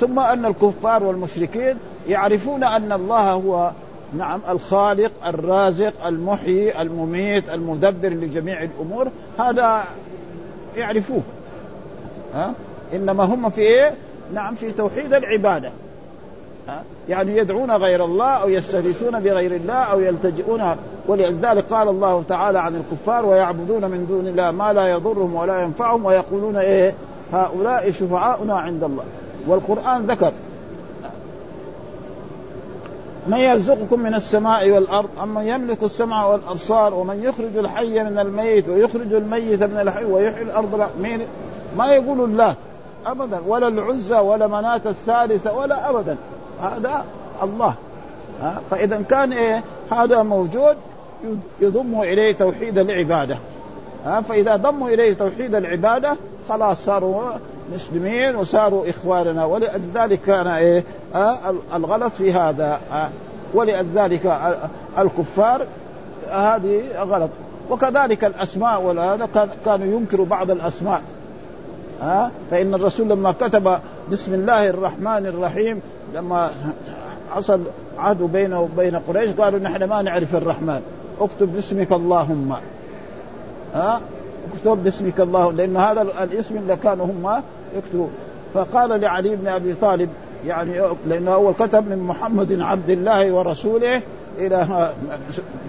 [0.00, 1.76] ثم أن الكفار والمشركين
[2.08, 3.70] يعرفون أن الله هو
[4.12, 9.84] نعم الخالق الرازق المحيي المميت المدبر لجميع الأمور هذا
[10.76, 11.22] يعرفوه
[12.34, 12.54] ها
[12.94, 13.94] إنما هم في إيه؟
[14.34, 15.70] نعم في توحيد العبادة
[16.68, 22.58] ها؟ يعني يدعون غير الله أو يستغيثون بغير الله أو يلتجئون ولذلك قال الله تعالى
[22.58, 26.94] عن الكفار ويعبدون من دون الله ما لا يضرهم ولا ينفعهم ويقولون إيه؟
[27.32, 29.04] هؤلاء شفعاؤنا عند الله.
[29.46, 30.32] والقرآن ذكر.
[33.26, 39.12] من يرزقكم من السماء والأرض اما يملك السمع والأبصار ومن يخرج الحي من الميت ويخرج
[39.12, 41.26] الميت من الحي ويحيي الأرض مين؟
[41.76, 42.54] ما يقول الله
[43.06, 46.16] ابدا ولا العزى ولا مناة الثالثة ولا ابدا.
[46.62, 47.04] هذا
[47.42, 47.74] الله.
[48.70, 50.76] فإذا كان إيه؟ هذا موجود
[51.60, 53.38] يضم إليه توحيد العبادة.
[54.28, 56.16] فإذا ضموا إليه توحيد العبادة
[56.50, 57.30] خلاص صاروا
[57.74, 60.84] مسلمين وصاروا إخواننا ولذلك كان إيه
[61.14, 61.36] آه
[61.74, 63.08] الغلط في هذا آه
[63.54, 64.38] ولذلك
[64.98, 65.66] الكفار
[66.30, 67.30] هذه غلط.
[67.70, 69.28] وكذلك الأسماء وهذا
[69.64, 71.02] كانوا ينكروا بعض الأسماء
[72.00, 73.78] ها آه فإن الرسول لما كتب
[74.12, 75.80] بسم الله الرحمن الرحيم
[76.14, 76.50] لما
[77.30, 77.60] حصل
[77.98, 80.80] عهد بينه وبين قريش قالوا نحن ما نعرف الرحمن
[81.20, 82.54] اكتب باسمك اللهم
[83.74, 84.00] ها
[84.54, 87.42] اكتب باسمك الله لأن هذا الاسم اللي كانوا هم
[87.76, 88.08] يكتبوا
[88.54, 90.08] فقال لعلي بن أبي طالب
[90.46, 94.02] يعني لأنه اول كتب من محمد عبد الله ورسوله
[94.38, 94.90] إلى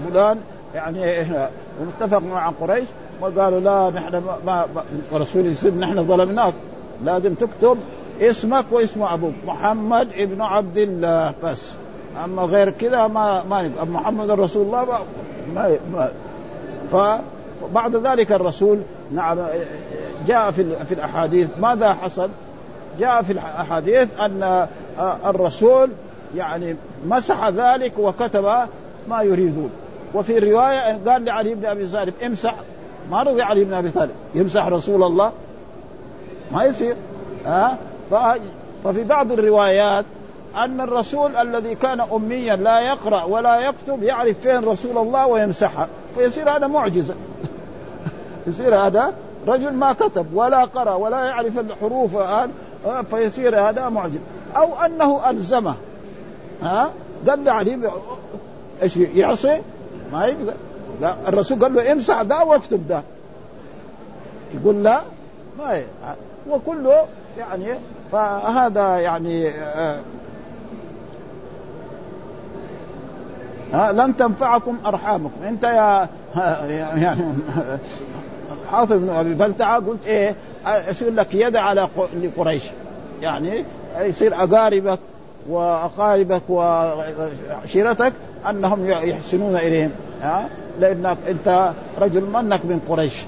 [0.05, 0.37] فلان
[0.75, 1.25] يعني
[1.81, 2.87] ومتفق مع قريش
[3.21, 4.65] وقالوا لا نحن ما
[5.11, 6.53] ورسول يصير نحن ظلمناك.
[7.05, 7.77] لازم تكتب
[8.21, 11.75] اسمك واسم أبوك محمد ابن عبد الله بس.
[12.25, 14.85] أما غير كذا ما ما محمد رسول الله
[15.55, 16.09] ما, ما,
[16.93, 17.21] ما
[17.61, 18.79] فبعد ذلك الرسول
[19.11, 19.37] نعم
[20.27, 21.49] جاء في في الأحاديث.
[21.59, 22.29] ماذا حصل؟
[22.99, 24.67] جاء في الأحاديث أن
[25.25, 25.89] الرسول
[26.35, 28.45] يعني مسح ذلك وكتب
[29.09, 29.69] ما يريدون.
[30.13, 32.55] وفي رواية قال لعلي بن أبي طالب امسح.
[33.11, 34.11] ما رضي علي بن أبي طالب.
[34.35, 35.31] يمسح رسول الله.
[36.51, 36.95] ما يصير.
[37.45, 37.77] ها
[38.83, 40.05] ففي بعض الروايات
[40.55, 46.49] أن الرسول الذي كان أميا لا يقرأ ولا يكتب يعرف فين رسول الله ويمسحها فيصير
[46.49, 47.15] هذا معجزة.
[48.47, 49.13] يصير هذا
[49.47, 52.17] رجل ما كتب ولا قرأ ولا يعرف الحروف
[53.11, 54.19] فيصير هذا معجز
[54.55, 55.75] أو أنه ألزمه.
[56.61, 56.91] ها؟
[57.27, 57.91] قال عليه
[58.83, 59.61] إيش يعصي؟
[60.13, 60.53] ما يقدر.
[61.01, 63.01] لا الرسول قال له امسح ده واكتب ده
[64.55, 65.01] يقول لا
[65.59, 65.81] ما.
[66.49, 67.05] وكله
[67.37, 67.65] يعني
[68.11, 69.99] فهذا يعني آه
[73.73, 75.43] ها لن تنفعكم أرحامكم.
[75.47, 76.07] أنت يا
[76.97, 77.21] يعني
[78.71, 80.35] حاطب بن أبي بلتعة قلت إيه
[80.89, 81.87] يصير لك يد على
[82.21, 82.63] لقريش.
[83.21, 83.63] يعني
[83.99, 84.99] يصير أقاربك
[85.49, 88.13] وأقاربك وعشيرتك
[88.49, 89.91] أنهم يحسنون إليهم.
[90.21, 93.23] ها لأنك أنت رجل منك من قريش.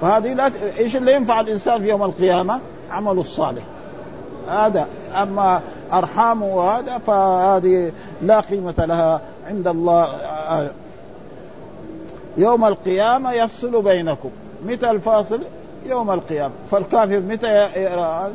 [0.00, 0.50] فهذه لا.
[0.78, 3.62] إيش اللي ينفع الإنسان في يوم القيامة؟ عمله الصالح.
[4.48, 4.86] هذا.
[5.22, 5.60] أما
[5.92, 10.70] أرحامه وهذا فهذه لا قيمة لها عند الله.
[12.36, 14.30] يوم القيامة يفصل بينكم.
[14.66, 15.40] متى الفاصل؟
[15.86, 16.54] يوم القيامة.
[16.70, 17.68] فالكافر متى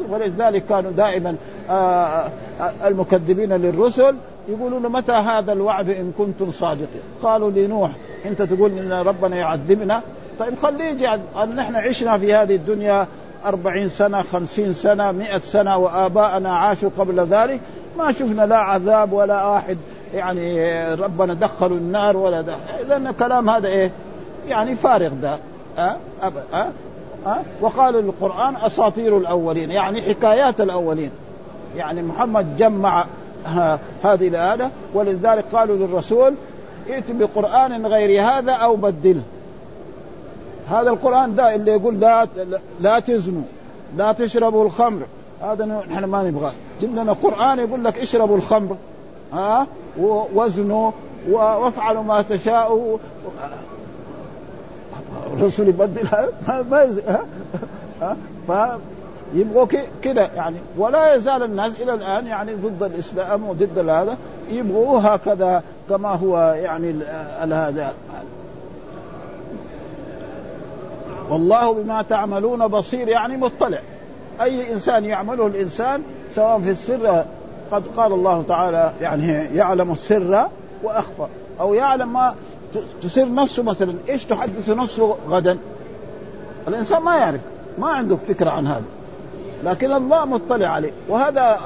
[0.10, 1.36] ولذلك كانوا دائما
[1.70, 2.30] آه،
[2.86, 4.16] المكذبين للرسل
[4.50, 7.92] يقولون متى هذا الوعد إن كنتم صادقين؟ قالوا لنوح
[8.26, 10.02] أنت تقول إن ربنا يعذبنا؟
[10.40, 11.08] طيب خليه يجي
[11.56, 13.08] نحن عشنا في هذه الدنيا
[13.46, 17.60] أربعين سنة خمسين سنة مئة سنة وآباءنا عاشوا قبل ذلك.
[17.98, 19.78] ما شفنا لا عذاب ولا واحد
[20.14, 22.56] يعني ربنا دخلوا النار ولا ده.
[22.88, 23.92] لأن كلام هذا إيه؟
[24.48, 25.38] يعني فارغ ده.
[25.78, 25.96] أه؟
[26.54, 26.68] أه؟
[27.26, 31.12] أه؟ وقال القرآن أساطير الأولين يعني حكايات الأولين.
[31.76, 33.06] يعني محمد جمع
[34.04, 36.34] هذه الآية ولذلك قالوا للرسول
[36.90, 39.22] ائت بقرآن غير هذا أو بدله.
[40.70, 42.28] هذا القرآن ده اللي يقول لا
[42.82, 43.44] لا تزنوا
[43.98, 45.02] لا تشربوا الخمر.
[45.42, 46.52] هذا نحن ما نبغاه.
[46.80, 48.78] جيب لنا قرآن يقول لك اشربوا الخمر.
[49.34, 49.68] ها؟
[50.34, 50.92] وزنوا
[51.30, 52.98] وافعلوا ما تشاءوا.
[55.34, 56.08] الرسول يبدل
[56.48, 58.18] ما ها؟
[58.50, 58.80] ها؟
[59.34, 59.66] يبغوا
[60.02, 60.58] كده يعني.
[60.78, 64.18] ولا يزال الناس إلى الآن يعني ضد الإسلام وضد هذا
[64.50, 66.96] يبغوا هكذا كما هو يعني
[67.42, 67.94] هذا.
[71.34, 73.80] والله بما تعملون بصير يعني مطلع.
[74.42, 76.02] أي إنسان يعمله الإنسان
[76.36, 77.26] سواء في السر
[77.72, 80.48] قد قال الله تعالى يعني يعلم السر
[80.84, 81.26] وأخفى.
[81.60, 82.36] أو يعلم ما
[83.02, 85.58] تسر نفسه مثلا إيش تحدث نفسه غدا؟
[86.68, 87.42] الإنسان ما يعرف
[87.78, 88.86] ما عنده فكرة عن هذا.
[89.64, 90.92] لكن الله مطلع عليه.
[91.10, 91.60] وهذا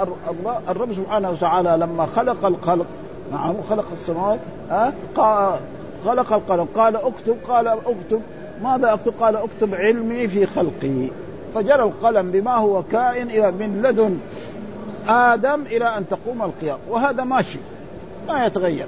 [0.69, 2.85] الرب سبحانه وتعالى لما خلق الخلق
[3.31, 4.39] نعم خلق السماوات
[4.71, 5.59] أه؟
[6.05, 8.21] خلق القلم قال اكتب قال اكتب.
[8.63, 11.07] ماذا اكتب؟ قال اكتب علمي في خلقي
[11.55, 14.17] فجرى القلم بما هو كائن إلى من لدن
[15.07, 17.59] آدم إلى أن تقوم القيامه وهذا ماشي
[18.27, 18.87] ما يتغير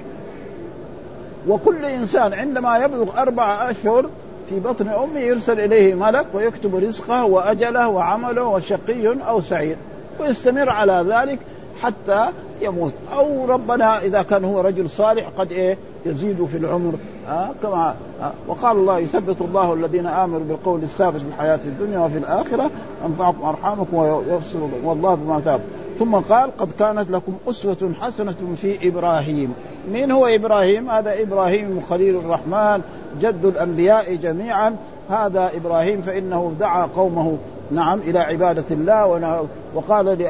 [1.48, 4.06] وكل إنسان عندما يبلغ أربع أشهر
[4.48, 9.76] في بطن أمه يرسل إليه ملك ويكتب رزقه وأجله وعمله وشقي أو سعيد
[10.20, 11.38] ويستمر على ذلك
[11.82, 12.26] حتى
[12.62, 12.92] يموت.
[13.14, 16.94] أو ربنا إذا كان هو رجل صالح قد إيه؟ يزيد في العمر.
[17.28, 22.18] آه كما آه وقال الله يثبت الله الذين آمنوا بالقول الثابت في الحياة الدنيا وفي
[22.18, 22.70] الآخرة
[23.06, 25.60] أنفعكم ارحامكم ويفصل والله بما تاب
[25.98, 29.54] ثم قال قد كانت لكم أسوة حسنة في إبراهيم.
[29.92, 32.82] من هو إبراهيم؟ هذا إبراهيم خليل الرحمن
[33.20, 34.76] جد الأنبياء جميعا.
[35.10, 37.38] هذا إبراهيم فإنه دعا قومه
[37.70, 40.20] نعم إلى عبادة الله وقال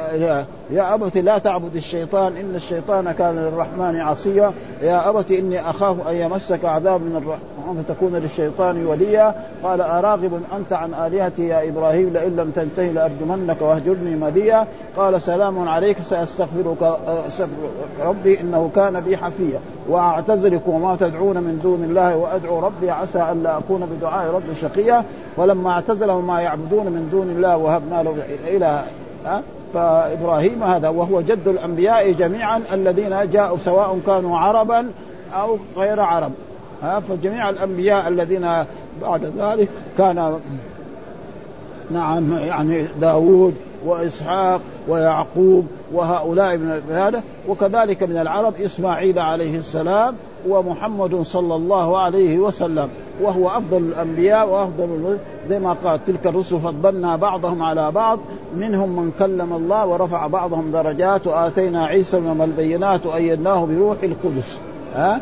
[0.71, 4.51] يا ابت لا تعبد الشيطان إن الشيطان كان للرحمن عصيا.
[4.81, 9.35] يا ابت إني أخاف أن يمسك عذاب من الرحمن فتكون للشيطان وليا.
[9.63, 15.69] قال أراغب أنت عن آلهتي يا إبراهيم لئن لم تنتهي لأرجمنك واهجرني مليا قال سلام
[15.69, 16.97] عليك سأستغفرك
[18.01, 19.59] ربي إنه كان بي حفيا.
[19.89, 25.03] واعتزلك وما تدعون من دون الله وأدعو ربي عسى الا أكون بدعاء ربي شقيا.
[25.37, 28.15] ولما اعتزلهم ما يعبدون من دون الله وهبنا له
[28.47, 28.83] إلى
[29.73, 34.87] فإبراهيم هذا وهو جد الأنبياء جميعا الذين جاءوا سواء كانوا عربا
[35.33, 36.31] أو غير عرب.
[36.83, 38.47] ها فجميع الأنبياء الذين
[39.01, 40.39] بعد ذلك كان
[41.91, 43.53] نعم يعني داوود
[43.85, 50.15] وإسحاق ويعقوب وهؤلاء من هذا وكذلك من العرب إسماعيل عليه السلام
[50.47, 52.89] ومحمد صلى الله عليه وسلم
[53.21, 55.17] وهو أفضل الأنبياء وأفضل
[55.49, 58.19] زي ما قال تلك الرسل فضلنا بعضهم على بعض
[58.55, 64.59] منهم من كلم الله ورفع بعضهم درجات وآتينا عيسى من البينات وأيدناه بروح القدس
[64.95, 65.21] ها؟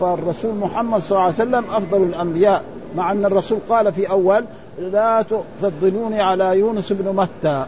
[0.00, 2.62] فالرسول محمد صلى الله عليه وسلم أفضل الأنبياء
[2.96, 4.44] مع أن الرسول قال في أول
[4.78, 7.66] لا تفضلوني على يونس بن متى.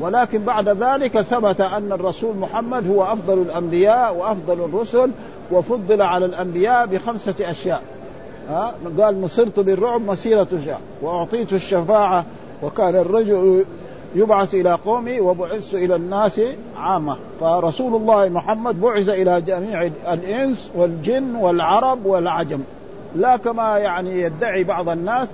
[0.00, 5.10] ولكن بعد ذلك ثبت أن الرسول محمد هو أفضل الأنبياء وأفضل الرسل
[5.52, 7.82] وفضل على الأنبياء بخمسة أشياء.
[8.50, 12.24] ها؟ قال نصرت بالرعب مسيرة شهر وأعطيت الشفاعة
[12.62, 13.64] وكان الرجل
[14.16, 16.40] يبعث إلى قومه وبعث إلى الناس
[16.76, 17.16] عامة.
[17.40, 22.60] فرسول الله محمد بعث إلى جميع الإنس والجن والعرب والعجم.
[23.16, 25.28] لا كما يعني يدعي بعض الناس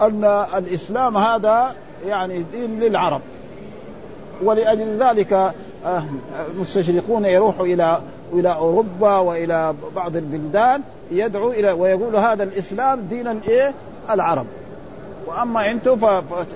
[0.00, 0.24] أن
[0.56, 1.74] الإسلام هذا
[2.06, 3.20] يعني دين للعرب.
[4.42, 5.32] ولأجل ذلك
[5.86, 6.02] آه،
[6.54, 8.00] المستشرقون يروحوا إلى
[8.32, 13.74] إلى أوروبا وإلى بعض البلدان يدعو إلى ويقول هذا الإسلام دين الايه؟
[14.10, 14.46] العرب.
[15.26, 15.98] وأما أنتم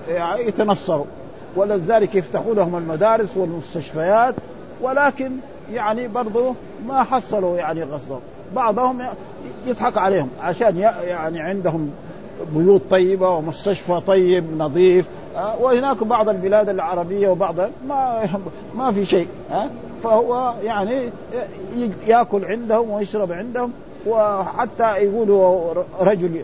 [0.07, 1.05] فيتنصروا
[1.55, 4.35] ولذلك يفتحوا لهم المدارس والمستشفيات
[4.81, 5.31] ولكن
[5.73, 6.53] يعني برضو
[6.87, 8.19] ما حصلوا يعني قصدهم
[8.55, 9.01] بعضهم
[9.67, 11.91] يضحك عليهم عشان يعني عندهم
[12.55, 17.55] بيوت طيبة ومستشفى طيب نظيف آه، وهناك بعض البلاد العربية وبعض
[17.87, 18.27] ما
[18.77, 19.69] ما في شيء ها
[20.03, 21.09] فهو يعني
[22.07, 23.71] ياكل عندهم ويشرب عندهم
[24.07, 26.43] وحتى يقولوا رجل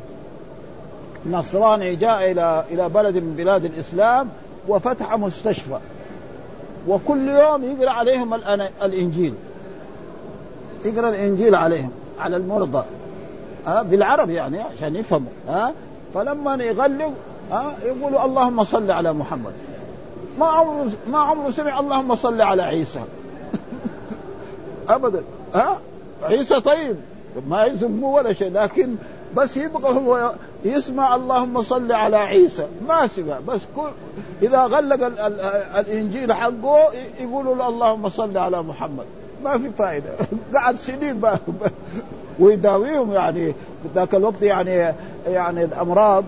[1.30, 4.30] نصراني جاء إلى إلى بلد من بلاد الإسلام
[4.68, 5.78] وفتح مستشفى.
[6.88, 8.34] وكل يوم يقرأ عليهم
[8.84, 9.34] الإنجيل.
[10.86, 12.84] يقرأ الإنجيل عليهم على المرضى.
[13.68, 15.32] ها بالعرب يعني عشان يفهموا.
[15.48, 15.74] ها
[16.14, 17.14] فلما يغلق
[17.52, 19.54] ها يقولوا اللهم صل على محمد.
[20.40, 23.02] ما عمره ما عمره سمع اللهم صل على عيسى.
[24.90, 25.24] ابدا.
[25.56, 25.80] ها
[26.24, 26.96] عيسى طيب.
[27.48, 28.96] ما يسموه ولا شيء لكن
[29.38, 30.34] بس يبغى هو
[30.66, 32.66] يسمع اللهم صل على عيسى.
[32.88, 33.90] ما سمع بس كل
[34.42, 35.40] إذا غلق ال ال
[35.78, 39.06] الإنجيل حقه يقولوا له اللهم صل على محمد.
[39.44, 40.10] ما في فائده
[40.56, 41.22] قعد سنين
[42.40, 43.54] ويداويهم يعني.
[43.96, 44.94] ذاك الوقت يعني
[45.28, 46.24] يعني الأمراض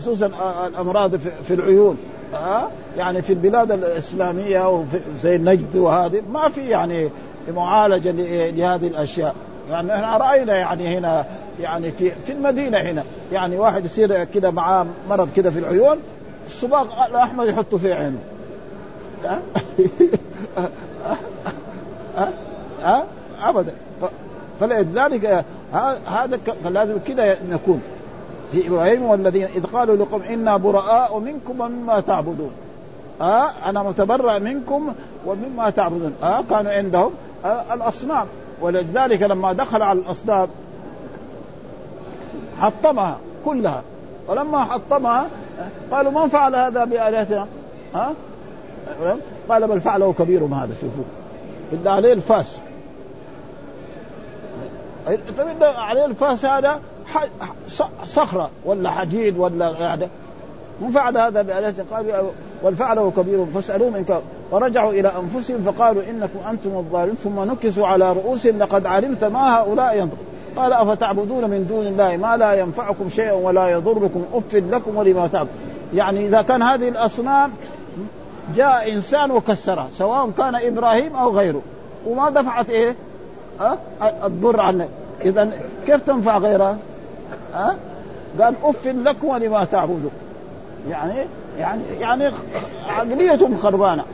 [0.00, 0.30] خصوصا
[0.66, 1.96] الأمراض في العيون.
[2.32, 4.84] ها يعني في البلاد الإسلامية
[5.22, 6.22] زي النجد وهذه.
[6.32, 7.10] ما في يعني
[7.54, 8.10] معالجة
[8.50, 9.34] لهذه الأشياء.
[9.70, 11.24] يعني إحنا رأينا يعني هنا
[11.60, 13.04] يعني في في المدينة هنا.
[13.32, 15.98] يعني واحد يصير كده معاه مرض كده في العيون
[16.46, 18.18] الصباغ الأحمر يحطه في عينه.
[19.24, 19.42] ها؟
[22.16, 22.32] ها؟
[22.82, 23.04] ها؟
[23.42, 23.72] ابدا.
[24.60, 25.44] فلذلك
[26.06, 27.82] هذا لازم كده نكون
[28.52, 32.50] في إبراهيم والذين إذ قالوا لكم إنا براء منكم ومما تعبدون.
[33.20, 34.92] آه أنا متبرأ منكم
[35.26, 36.14] ومما تعبدون.
[36.22, 37.10] آه كانوا عندهم
[37.44, 38.26] آه الأصنام.
[38.60, 40.48] ولذلك لما دخل على الأصنام
[42.60, 43.82] حطمها كلها.
[44.28, 45.26] ولما حطمها
[45.90, 47.46] قالوا من فعل هذا بآلهتنا؟
[47.94, 48.12] ها؟
[49.48, 51.04] قال بل فعله كبيرهم هذا شوفوا.
[51.72, 52.58] بالله عليه الفاس.
[55.38, 56.80] فبالله عليه الفاس هذا
[58.04, 60.08] صخرة ولا حديد ولا يعني.
[60.80, 62.30] من فعل هذا بآلهتنا؟ قالوا
[62.62, 67.16] والفعله كبيرهم فاسألوهم إن كان فرجعوا إلى أنفسهم فقالوا إنكم أنتم الظالمون.
[67.24, 70.16] ثم نكسوا على رؤوسهم لقد علمت ما هؤلاء ينطق
[70.56, 75.48] قال أفتعبدون من دون الله ما لا ينفعكم شيئا ولا يضركم أف لكم ولما تعبد
[75.94, 77.50] يعني إذا كان هذه الأصنام
[78.54, 81.62] جاء إنسان وكسرها سواء كان إبراهيم أو غيره.
[82.06, 82.94] وما دفعت إيه؟
[83.60, 83.78] أه؟
[84.26, 84.88] الضر عنه.
[85.24, 85.50] إذا
[85.86, 86.76] كيف تنفع غيرها
[87.54, 87.76] أه؟
[88.40, 90.10] قال أف لكم ولما تعبدون.
[90.90, 91.14] يعني
[91.58, 92.30] يعني يعني
[92.88, 94.04] عقليتهم خربانة.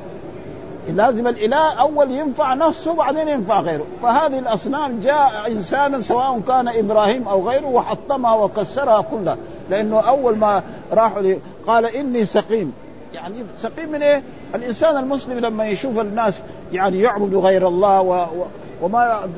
[0.88, 3.86] لازم الإله أول ينفع نفسه بعدين ينفع غيره.
[4.02, 9.36] فهذه الأصنام جاء إنسانا سواء كان إبراهيم أو غيره وحطمها وكسرها كلها.
[9.70, 11.34] لأنه أول ما راحوا
[11.66, 12.72] قال إني سقيم.
[13.14, 14.22] يعني سقيم من إيه؟
[14.54, 16.40] الإنسان المسلم لما يشوف الناس
[16.72, 18.14] يعني يعبدوا غير الله و...
[18.14, 18.44] و...
[18.82, 19.28] وما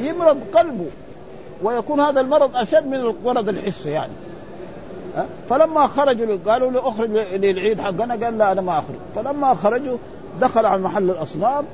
[0.00, 0.86] يمرض قلبه
[1.62, 4.12] ويكون هذا المرض أشد من المرض الحسي يعني.
[5.50, 8.96] فلما خرجوا قالوا له اخرج للعيد حقنا قال لا أنا ما أخرج.
[9.14, 9.96] فلما خرجوا
[10.40, 11.64] دخل على محل الأصنام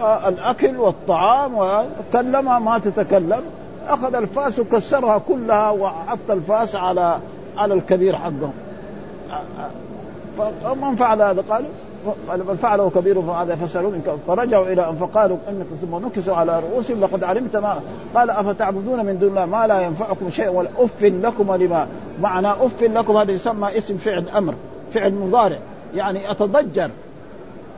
[0.00, 3.42] آه الأكل والطعام وكلمها ما تتكلم
[3.88, 7.18] أخذ الفاس وكسرها كلها وحط الفاس على
[7.56, 8.52] على الكبير حقهم.
[10.38, 11.68] فمن فعل هذا؟ قالوا
[12.28, 13.92] بل فعله كبير فهذا فسألوا
[14.26, 17.80] فرجعوا إلى ان فقالوا إنك ثم نكسوا على رؤوسهم لقد علمت ما
[18.14, 21.86] قال أفتعبدون من دون الله ما لا ينفعكم شيء ولا أف لكم ولما
[22.20, 24.54] معنى أف لكم هذا يسمى اسم فعل أمر
[24.92, 25.58] فعل مضارع
[25.94, 26.90] يعني أتضجر.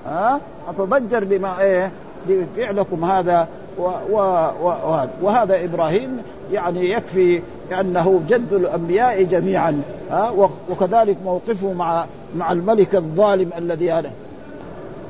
[0.06, 1.90] ها؟ أتضجر بما إيه؟
[2.28, 4.18] بفعلكم هذا و و
[4.62, 4.72] و
[5.22, 5.64] وهذا.
[5.64, 7.42] إبراهيم يعني يكفي
[7.80, 10.30] انه جد الأنبياء جميعا ها؟
[10.70, 12.04] وكذلك موقفه مع
[12.36, 14.10] مع الملك الظالم الذي هذا.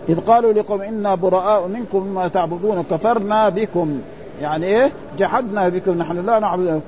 [0.09, 4.01] إذ قالوا لكم إنا براء منكم مما تعبدون كفرنا بكم.
[4.41, 6.81] يعني إيه؟ جحدنا بكم نحن لا نعبد.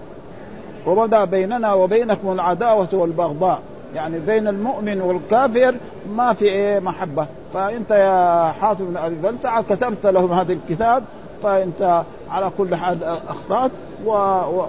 [0.87, 3.61] وبدا بيننا وبينكم العداوة والبغضاء.
[3.97, 5.75] يعني بين المؤمن والكافر
[6.11, 7.27] ما في إيه محبة.
[7.55, 11.05] فأنت يا حاتم بن أبي بلتع كتبت لهم هذا الكتاب
[11.43, 13.71] فأنت على كل حال أخطأت
[14.07, 14.11] و...
[14.11, 14.65] و...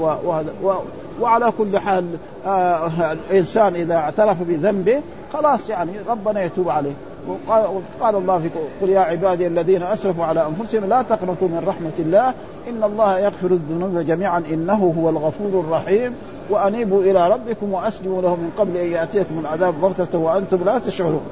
[0.00, 0.14] و...
[0.24, 0.42] و...
[0.62, 0.74] و...
[1.20, 2.04] وعلى كل حال
[2.46, 5.02] آه الإنسان إذا اعترف بذنبه
[5.32, 6.92] خلاص يعني ربنا يتوب عليه.
[7.28, 7.66] وقال,
[8.00, 8.48] وقال الله في
[8.82, 12.28] قل يا عبادي الذين أسرفوا على أنفسهم لا تقنطوا من رحمة الله
[12.68, 16.14] إن الله يغفر الذنوب جميعا إنه هو الغفور الرحيم
[16.50, 21.26] وأنيبوا إلى ربكم وأسلموا له من قبل أن يأتيكم العذاب بغتة وأنتم لا تشعرون.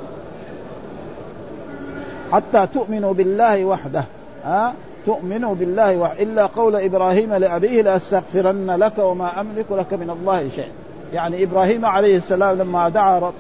[2.33, 4.05] حتى تؤمنوا بالله وحده
[4.45, 4.75] ها؟
[5.07, 6.23] تؤمنوا بالله وحده.
[6.23, 10.69] إلا قول إبراهيم لأبيه لأستغفرن لك وما أملك لك من الله شيء.
[11.13, 13.33] يعني إبراهيم عليه السلام لما دعا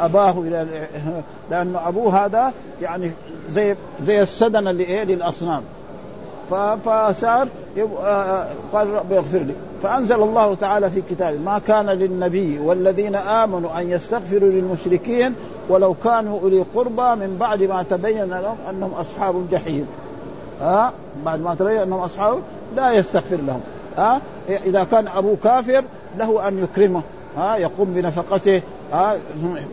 [0.00, 0.66] أباه إلى
[1.50, 3.10] لأنه أبوه هذا يعني
[3.48, 5.62] زي زي السدن اللي إيه للاصنام
[6.84, 7.48] فصار
[8.72, 9.54] قال رب اغفر لي.
[9.82, 15.34] فأنزل الله تعالى في كتابه ما كان للنبي والذين آمنوا أن يستغفروا للمشركين
[15.68, 19.86] ولو كانوا أولي قربى من بعد ما تبين لهم أنهم أصحاب الجحيم.
[20.60, 20.92] ها؟
[21.24, 22.38] بعد ما تبين أنهم أصحاب
[22.76, 23.60] لا يستغفر لهم.
[23.96, 25.84] ها؟ إذا كان أبوه كافر
[26.18, 27.02] له أن يكرمه
[27.36, 28.62] ها يقوم بنفقته
[28.92, 29.16] ها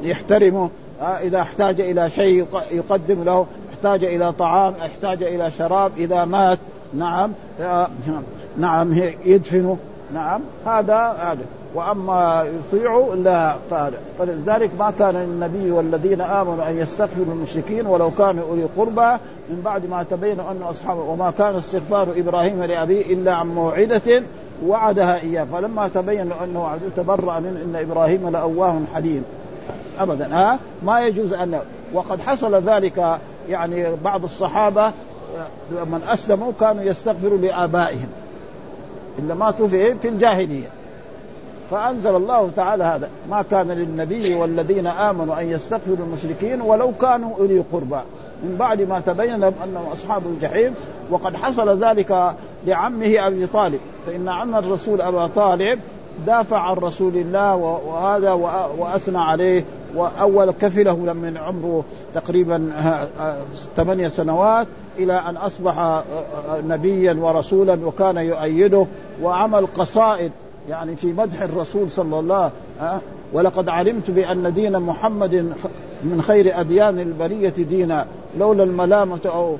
[0.02, 0.70] يحترمه
[1.02, 6.60] ها إذا احتاج إلى شيء يقدم له احتاج إلى طعام احتاج إلى شراب إذا مات
[6.94, 7.32] نعم
[8.58, 8.94] نعم
[9.26, 9.78] يدفنه
[10.14, 11.46] نعم هذا هذا.
[11.76, 13.98] وأما يطيعوا لا فهذا.
[14.20, 19.18] فلذلك ما كان للنبي والذين آمنوا أن يستغفروا المشركين ولو كانوا أولي قربى
[19.50, 24.24] من بعد ما تبين انه اصحاب وما كان استغفار إبراهيم لأبيه إلا عن موعدة
[24.66, 25.44] وعدها إياه.
[25.44, 29.24] فلما تبين أنه عدو تبرأ من إن إبراهيم لأواه حليم.
[30.00, 30.36] ابدا.
[30.36, 31.60] ها؟ ما يجوز أن
[31.94, 34.92] وقد حصل ذلك يعني بعض الصحابة
[35.72, 38.08] من أسلموا كانوا يستغفروا لآبائهم.
[39.20, 40.68] إلا ماتوا في في الجاهلية.
[41.72, 43.10] فأنزل الله تعالى هذا.
[43.30, 48.00] ما كان للنبي والذين آمنوا أن يستغفروا المشركين ولو كانوا أولي قربى.
[48.44, 50.76] من بعد ما تبين لهم أنهم أصحاب الجحيم
[51.12, 52.34] وقد حصل ذلك
[52.66, 53.80] لعمه أبي طالب.
[54.06, 55.80] فإن عم الرسول أبا طالب
[56.28, 58.32] دافع عن رسول الله وهذا
[58.78, 59.64] وأثنى عليه.
[59.96, 61.84] وأول كفله من عمره
[62.16, 62.72] تقريبا
[63.78, 66.04] ثمانية سنوات إلى أن أصبح
[66.68, 68.86] نبيا ورسولا وكان يؤيده.
[69.22, 70.32] وعمل قصائد
[70.70, 72.52] يعني في مدح الرسول صلى الله
[72.82, 73.00] عليه
[73.34, 75.54] ولقد علمت بأن دين محمد
[76.04, 78.06] من خير أديان البرية دينا
[78.40, 79.58] لولا الملامة أو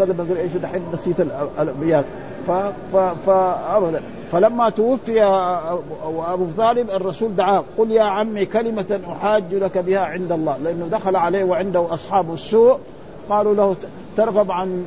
[0.00, 1.20] كذا ما إيش دحين نسيت
[1.60, 2.04] الأبيات.
[3.26, 5.22] فابدا فلما توفي
[6.04, 10.56] أبو طالب الرسول دعاه قل يا عمي كلمة أحاج لك بها عند الله.
[10.56, 12.78] لأنه دخل عليه وعنده أصحاب السوء.
[13.30, 13.76] قالوا له
[14.16, 14.84] ترغب عن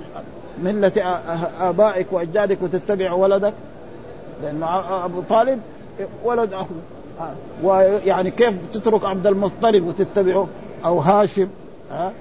[0.64, 1.22] ملة
[1.59, 3.53] آبائك وأجدادك وتتبع ولدك.
[4.43, 5.59] لأنه أبو طالب
[6.24, 6.78] ولد اخوه
[7.64, 10.47] ويعني كيف تترك عبد المطلب وتتبعه؟
[10.86, 11.47] أو هاشم.
[11.91, 12.11] ها؟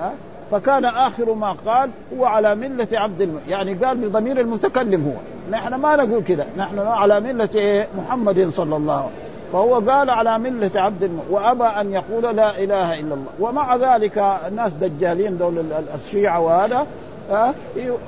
[0.00, 0.12] ها؟
[0.50, 3.40] فكان آخر ما قال هو على ملة عبد الم...
[3.48, 5.12] يعني قال بضمير المتكلم هو.
[5.52, 9.26] نحن ما نقول كذا نحن على ملة؟ محمد صلى الله عليه وسلم.
[9.52, 11.20] فهو قال على ملة عبد الم...
[11.30, 13.26] وأبى أن يقول لا إله إلا الله.
[13.40, 16.86] ومع ذلك الناس دجالين دول الشيعة وهذا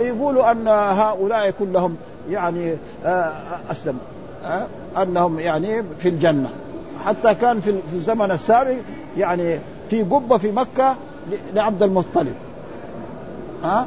[0.01, 1.97] يقولوا أن هؤلاء كلهم
[2.31, 2.75] يعني
[3.71, 4.01] أسلموا
[5.03, 6.51] أنهم يعني في الجنة.
[7.07, 8.77] حتى كان في الزمن السابق
[9.17, 9.59] يعني
[9.91, 10.97] في قبة في مكة
[11.55, 12.35] لعبد المطلب.
[13.65, 13.87] ها؟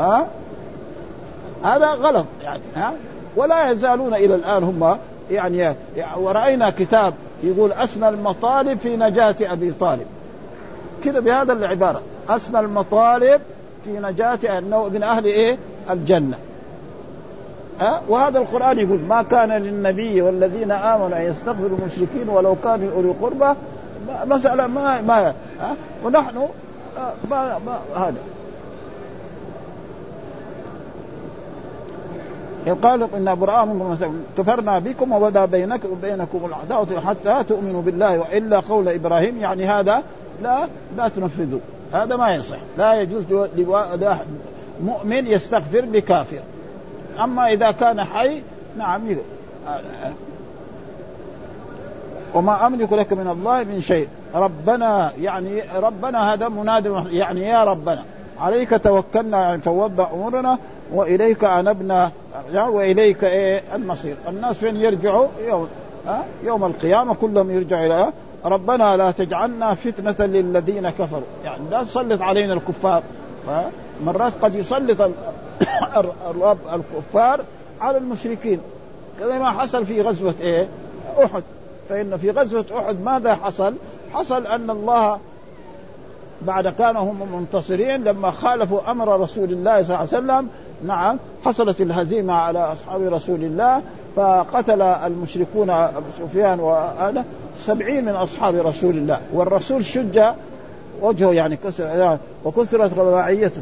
[0.00, 0.26] ها؟
[1.64, 2.92] هذا غلط يعني ها؟
[3.36, 4.98] ولا يزالون إلى الآن هم
[5.30, 5.74] يعني
[6.16, 10.06] ورأينا كتاب يقول اسنى المطالب في نجاة أبي طالب.
[11.04, 13.40] كذا بهذا العبارة اسنى المطالب
[13.84, 15.58] في نجاة انه من أهل إيه؟
[15.90, 16.36] الجنة.
[17.80, 23.14] ها؟ وهذا القرآن يقول ما كان للنبي والذين آمنوا أن يستغفروا المشركين ولو كانوا أولي
[23.22, 23.58] قربى
[24.24, 26.36] مسألة ما ما ها؟ ونحن
[26.98, 28.16] آه، ما, ما هذا.
[32.82, 38.88] قالوا إنا براء منكم كفرنا بكم وبدا بينك وبينكم العداوة حتى تؤمنوا بالله وإلا قول
[38.88, 40.02] إبراهيم يعني هذا
[40.42, 41.60] لا لا تنفذوا.
[41.92, 42.58] هذا ما يصح.
[42.78, 43.24] لا يجوز
[44.84, 46.40] مؤمن يستغفر لكافر
[47.20, 48.42] أما إذا كان حي
[48.78, 49.00] نعم
[52.34, 54.08] وما أملك لك من الله من شيء.
[54.34, 58.02] ربنا يعني ربنا هذا منادي يعني يا ربنا
[58.40, 60.58] عليك توكلنا يعني فوضع أمورنا
[60.92, 62.12] وإليك أنبنا
[62.54, 64.16] وإليك إيه؟ المصير.
[64.28, 65.68] الناس فين يرجعوا؟ يوم
[66.06, 68.12] ها؟ يوم القيامة كلهم يرجعوا إلى
[68.44, 71.22] ربنا لا تجعلنا فتنة للذين كفروا.
[71.44, 73.02] يعني لا تسلط علينا الكفار
[74.04, 75.00] مرات قد يسلط
[76.30, 77.40] الرب الكفار
[77.80, 78.60] على المشركين.
[79.20, 80.68] كما ما حصل في غزوة إيه؟
[81.24, 81.42] أحد.
[81.88, 83.74] فإن في غزوة أحد ماذا حصل؟
[84.12, 85.18] حصل أن الله
[86.46, 90.48] بعد كانوا هم منتصرين لما خالفوا أمر رسول الله صلى الله عليه وسلم
[90.86, 93.82] نعم حصلت الهزيمة على أصحاب رسول الله
[94.16, 97.24] فقتل المشركون أبو سفيان وهذا
[97.60, 100.20] سبعين من أصحاب رسول الله والرسول شج
[101.02, 103.60] وجهه يعني كسر وكثرت رباعيته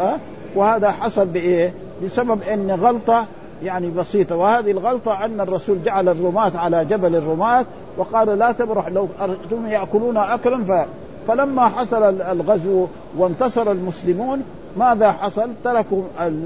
[0.00, 0.16] أه؟
[0.54, 1.72] وهذا حصل بإيه؟
[2.04, 3.26] بسبب أن غلطة
[3.62, 4.36] يعني بسيطة.
[4.36, 7.64] وهذه الغلطة أن الرسول جعل الرماة على جبل الرماة
[7.96, 10.88] وقال لا تبرح لو أرجتم يأكلون أكلا ف...
[11.28, 12.86] فلما حصل الغزو
[13.18, 14.42] وانتصر المسلمون
[14.76, 16.44] ماذا حصل؟ تركوا ال...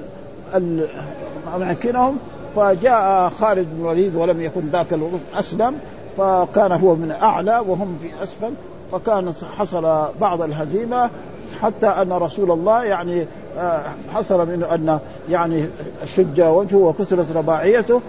[0.55, 0.87] ال...
[1.57, 2.17] أماكنهم.
[2.57, 5.75] فجاء خالد بن الوليد ولم يكن ذاك الوقت أسلم
[6.17, 8.53] فكان هو من أعلى وهم في أسفل.
[8.93, 11.11] فكان حصل بعض الهزيمة
[11.63, 13.27] حتى أن رسول الله يعني
[14.15, 14.99] حصل منه أن
[15.31, 15.67] يعني
[16.05, 18.01] شج وجهه وكسرت رباعيته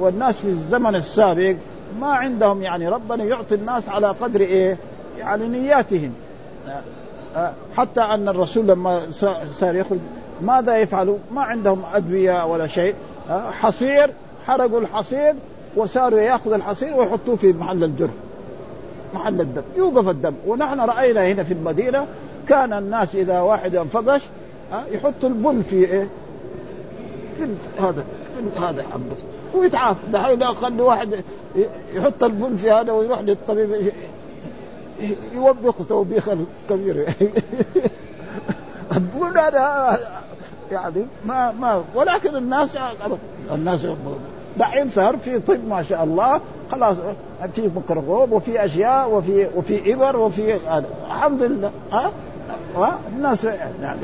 [0.00, 1.54] والناس في الزمن السابق
[2.00, 4.76] ما عندهم يعني ربنا يعطي الناس على قدر إيه؟
[5.18, 6.12] يعني نياتهم
[7.76, 9.00] حتى أن الرسول لما
[9.52, 9.98] صار يخرج
[10.42, 12.94] ماذا يفعلوا؟ ما عندهم أدوية ولا شيء
[13.30, 14.10] حصير
[14.46, 15.34] حرقوا الحصير
[15.76, 18.10] وصاروا ياخذ الحصير ويحطوه في محل الجرح
[19.14, 22.06] محل الدم يوقف الدم ونحن رأينا هنا في المدينة
[22.48, 24.22] كان الناس إذا واحد انفقش
[24.92, 26.08] يحط البن في إيه؟
[27.36, 28.04] في هذا
[28.54, 29.16] في هذا حبس.
[29.54, 31.24] ويتعافى دحين لو خلي واحد
[31.94, 33.92] يحط البن في هذا ويروح للطبيب
[35.34, 37.06] يوبخ توبيخا كبير
[38.96, 39.98] البن هذا
[40.72, 42.78] يعني ما ما ولكن الناس
[43.52, 43.86] الناس
[44.56, 46.40] دحين صار في طب ما شاء الله
[46.72, 46.96] خلاص
[47.54, 50.88] في ميكروفون وفي أشياء وفي وفي إبر وفي هذا.
[51.06, 52.10] الحمد لله ها؟
[53.16, 53.98] الناس يعني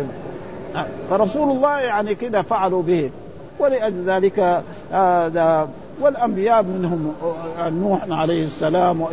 [1.11, 3.11] فرسول الله يعني كذا فعلوا به
[3.59, 4.63] ولأجل ذلك
[4.93, 5.69] هذا
[6.01, 7.15] والأنبياء منهم
[7.59, 9.07] نوح عليه السلام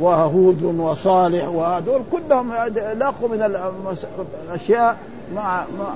[0.00, 2.52] وهود وصالح وهذول كلهم
[2.98, 3.42] لاقوا من
[4.48, 4.96] الأشياء
[5.34, 5.94] مع, مع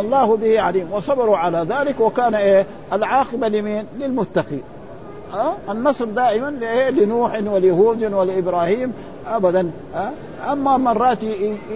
[0.00, 4.62] الله به عليم وصبروا على ذلك وكان إيه العاقبة لمين؟ للمتقين
[5.34, 6.50] أه؟ النصر دائما؟
[6.90, 8.92] لنوح ولهود ولإبراهيم
[9.28, 9.70] ابدا؟
[10.52, 11.22] أما مرات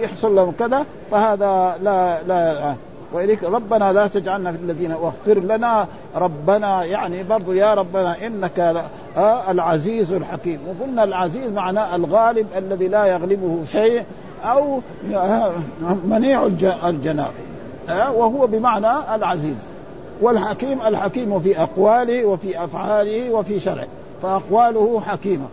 [0.01, 2.73] يحصل لهم كذا فهذا لا لا
[3.13, 8.59] وإليك ربنا لا تجعلنا في الذين واغفر لنا ربنا يعني برضو يا ربنا إنك
[9.17, 10.59] آه العزيز الحكيم.
[10.67, 14.03] وقلنا العزيز معناه الغالب الذي لا يغلبه شيء
[14.43, 14.79] أو
[15.13, 15.51] آه
[16.05, 16.45] منيع
[16.85, 17.31] الجناب
[17.89, 19.57] وهو بمعنى العزيز.
[20.21, 23.87] والحكيم الحكيم في أقواله وفي أفعاله وفي شرعه
[24.21, 25.45] فأقواله حكيمة.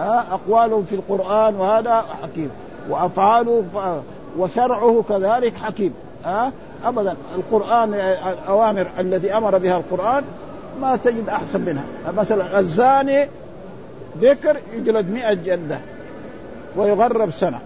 [0.00, 2.50] آه اقواله في القرآن وهذا حكيم.
[2.90, 3.64] وافعاله
[4.38, 5.94] وشرعه كذلك حكيم
[6.26, 6.52] آه
[6.84, 7.16] ابدا.
[7.34, 10.24] القرآن الأوامر الذي أمر بها القرآن
[10.80, 11.84] ما تجد أحسن منها.
[12.16, 13.28] مثلا الزاني
[14.20, 15.78] ذكر يجلد مئة جلدة
[16.76, 17.58] ويغرب سنة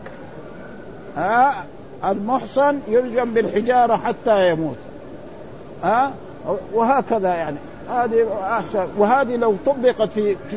[1.17, 1.65] ها؟
[2.05, 4.77] المحصن يرجم بالحجارة حتى يموت
[5.85, 6.13] ها؟
[6.75, 7.57] وهكذا يعني.
[7.91, 8.87] هذه أحسن.
[8.99, 10.57] وهذه لو طبقت في في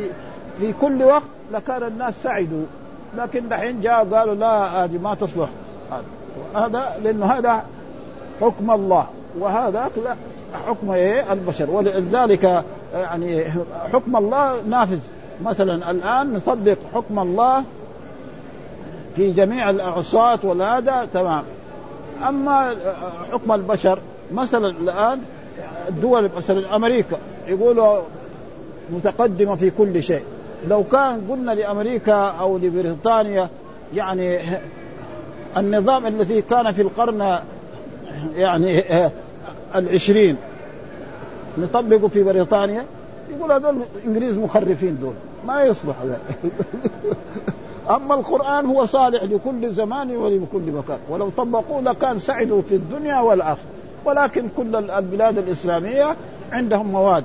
[0.59, 2.65] في كل وقت لكان الناس سعدوا
[3.17, 5.49] لكن دحين جاء قالوا لا هذه ما تصلح.
[6.55, 7.63] هذا لأنه هذا
[8.41, 9.07] حكم الله
[9.39, 10.15] وهذا لا
[10.67, 11.71] حكم إيه؟ البشر.
[11.71, 13.43] ولذلك يعني
[13.93, 14.99] حكم الله نافذ.
[15.45, 17.63] مثلا الآن نطبق حكم الله
[19.15, 21.43] في جميع العصاة والهذا تمام.
[22.27, 22.75] أما
[23.31, 23.99] حكم البشر
[24.33, 25.19] مثلا الآن
[25.89, 27.17] الدول مثلا أمريكا
[27.47, 28.01] يقولوا
[28.89, 30.23] متقدمة في كل شيء.
[30.69, 33.49] لو كان قلنا لأمريكا أو لبريطانيا
[33.95, 34.39] يعني
[35.57, 37.39] النظام الذي كان في القرن
[38.35, 38.83] يعني
[39.75, 40.37] العشرين
[41.57, 42.85] نطبقه في بريطانيا
[43.29, 45.13] يقول هذول الانجليز مخرفين دول
[45.47, 45.95] ما يصلح
[47.95, 53.65] أما القرآن هو صالح لكل زمان ولكل مكان ولو طبقوه لكان سعدوا في الدنيا والآخرة
[54.05, 56.15] ولكن كل البلاد الإسلامية
[56.51, 57.23] عندهم مواد.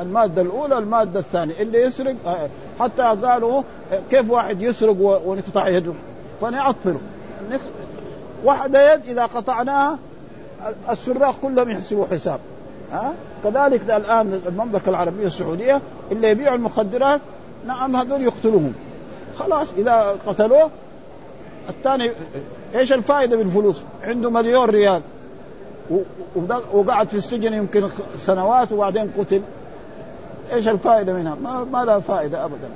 [0.00, 1.54] المادة الأولى المادة الثانية.
[1.60, 2.48] اللي يسرق آه،
[2.80, 4.96] حتى قالوا آه، كيف واحد يسرق
[5.26, 5.92] ونقطع يده؟
[6.40, 7.00] فنعطله.
[8.44, 9.98] واحدة يد إذا قطعناها
[10.90, 12.40] السراق كلهم يحسبوا حساب.
[12.92, 15.80] ها؟ كذلك الآن المملكة العربية السعودية
[16.12, 17.20] اللي يبيعوا المخدرات
[17.66, 18.72] نعم هذول يقتلوهم.
[19.38, 20.70] خلاص إذا قتلوه
[21.68, 22.12] الثاني
[22.74, 25.02] إيش الفائدة بالفلوس؟ عنده مليون ريال.
[26.72, 27.88] وقعد في السجن يمكن
[28.18, 29.42] سنوات وبعدين قتل.
[30.52, 32.68] إيش الفائدة منها؟ ما, ما لها فائدة ابدا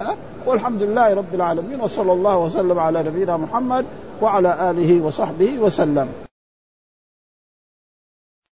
[0.46, 3.84] والحمد لله رب العالمين وصلى الله وسلم على نبينا محمد
[4.22, 6.08] وعلى آله وصحبه وسلم